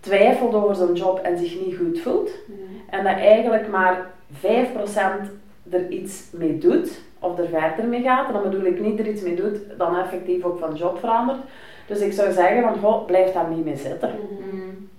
[0.00, 2.30] twijfelt over zijn job en zich niet goed voelt.
[2.46, 2.98] Ja.
[2.98, 4.10] En dat eigenlijk maar
[4.40, 5.30] 5%
[5.70, 8.26] er iets mee doet, of er verder mee gaat.
[8.26, 11.38] En dan bedoel ik niet er iets mee doet, dan effectief ook van job verandert.
[11.86, 14.10] Dus ik zou zeggen, van, goh, blijf daar niet mee zitten.
[14.40, 14.92] Mhm.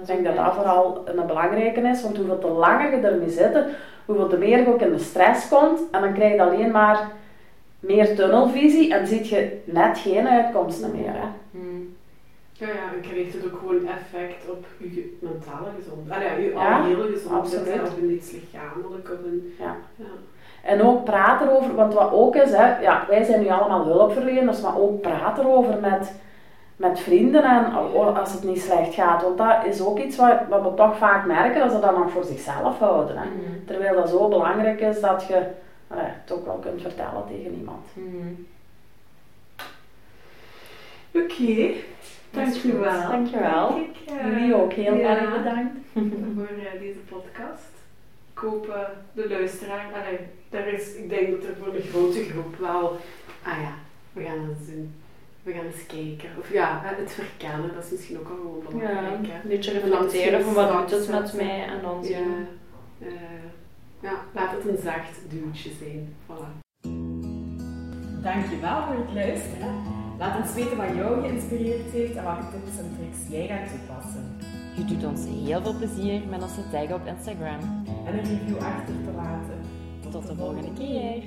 [0.00, 3.58] Ik denk dat dat vooral een belangrijke is, want hoeveel te langer je ermee zit,
[4.04, 5.80] hoeveel te meer je ook in de stress komt.
[5.90, 7.10] En dan krijg je alleen maar
[7.80, 11.12] meer tunnelvisie en ziet je net geen uitkomsten meer.
[11.12, 11.26] Hè.
[11.50, 11.82] Mhm.
[12.52, 16.22] Ja, ja, en krijgt het ook gewoon effect op je mentale gezondheid.
[16.22, 17.74] Ah, ja, je Ja, algehele gezondheid, absoluut.
[17.74, 19.54] hè, of in iets lichamelijk of in...
[19.58, 19.76] Ja.
[19.96, 20.04] ja.
[20.62, 24.60] En ook praten erover, want wat ook is, hè, ja, wij zijn nu allemaal hulpverleners,
[24.60, 26.12] maar ook praten erover met,
[26.76, 27.72] met vrienden en
[28.14, 29.22] als het niet slecht gaat.
[29.22, 32.10] Want dat is ook iets wat, wat we toch vaak merken, dat ze dat nog
[32.10, 33.16] voor zichzelf houden.
[33.16, 33.24] Hè.
[33.24, 33.64] Mhm.
[33.66, 35.34] Terwijl dat zo belangrijk is dat je
[35.88, 37.86] eh, het ook wel kunt vertellen tegen iemand.
[37.92, 38.32] Mhm.
[41.14, 41.72] Oké,
[42.30, 43.10] dankjewel.
[43.10, 43.76] Dankjewel.
[43.76, 45.76] Ik, eh, Jullie ook heel ja, erg bedankt.
[46.34, 47.72] voor eh, deze podcast.
[48.32, 48.80] Ik hoop eh,
[49.12, 50.18] de luisteraar, allee,
[50.50, 52.96] daar is, ik denk dat er voor een grote groep wel,
[53.42, 53.74] ah ja,
[54.12, 54.94] we gaan eens doen.
[55.44, 56.28] We gaan eens kijken.
[56.40, 58.36] Of ja, het verkennen, dat is misschien ook al
[58.66, 59.26] gewoon Ja, belangrijk.
[59.26, 59.34] hè.
[59.42, 62.46] een beetje reflecteren van wat doet het met mij en dan Ja, zien.
[63.00, 63.08] eh,
[64.00, 66.14] ja, laat het een zacht duwtje zijn.
[66.26, 66.48] Voilà.
[68.22, 69.74] Dankjewel voor het luisteren.
[70.18, 74.36] Laat ons weten wat jou geïnspireerd heeft en welke tips en tricks jij gaat toepassen.
[74.76, 77.60] Je doet ons heel veel plezier met ons te taggen op Instagram.
[78.06, 79.58] En een review achter te laten.
[80.10, 81.22] Tot de volgende keer.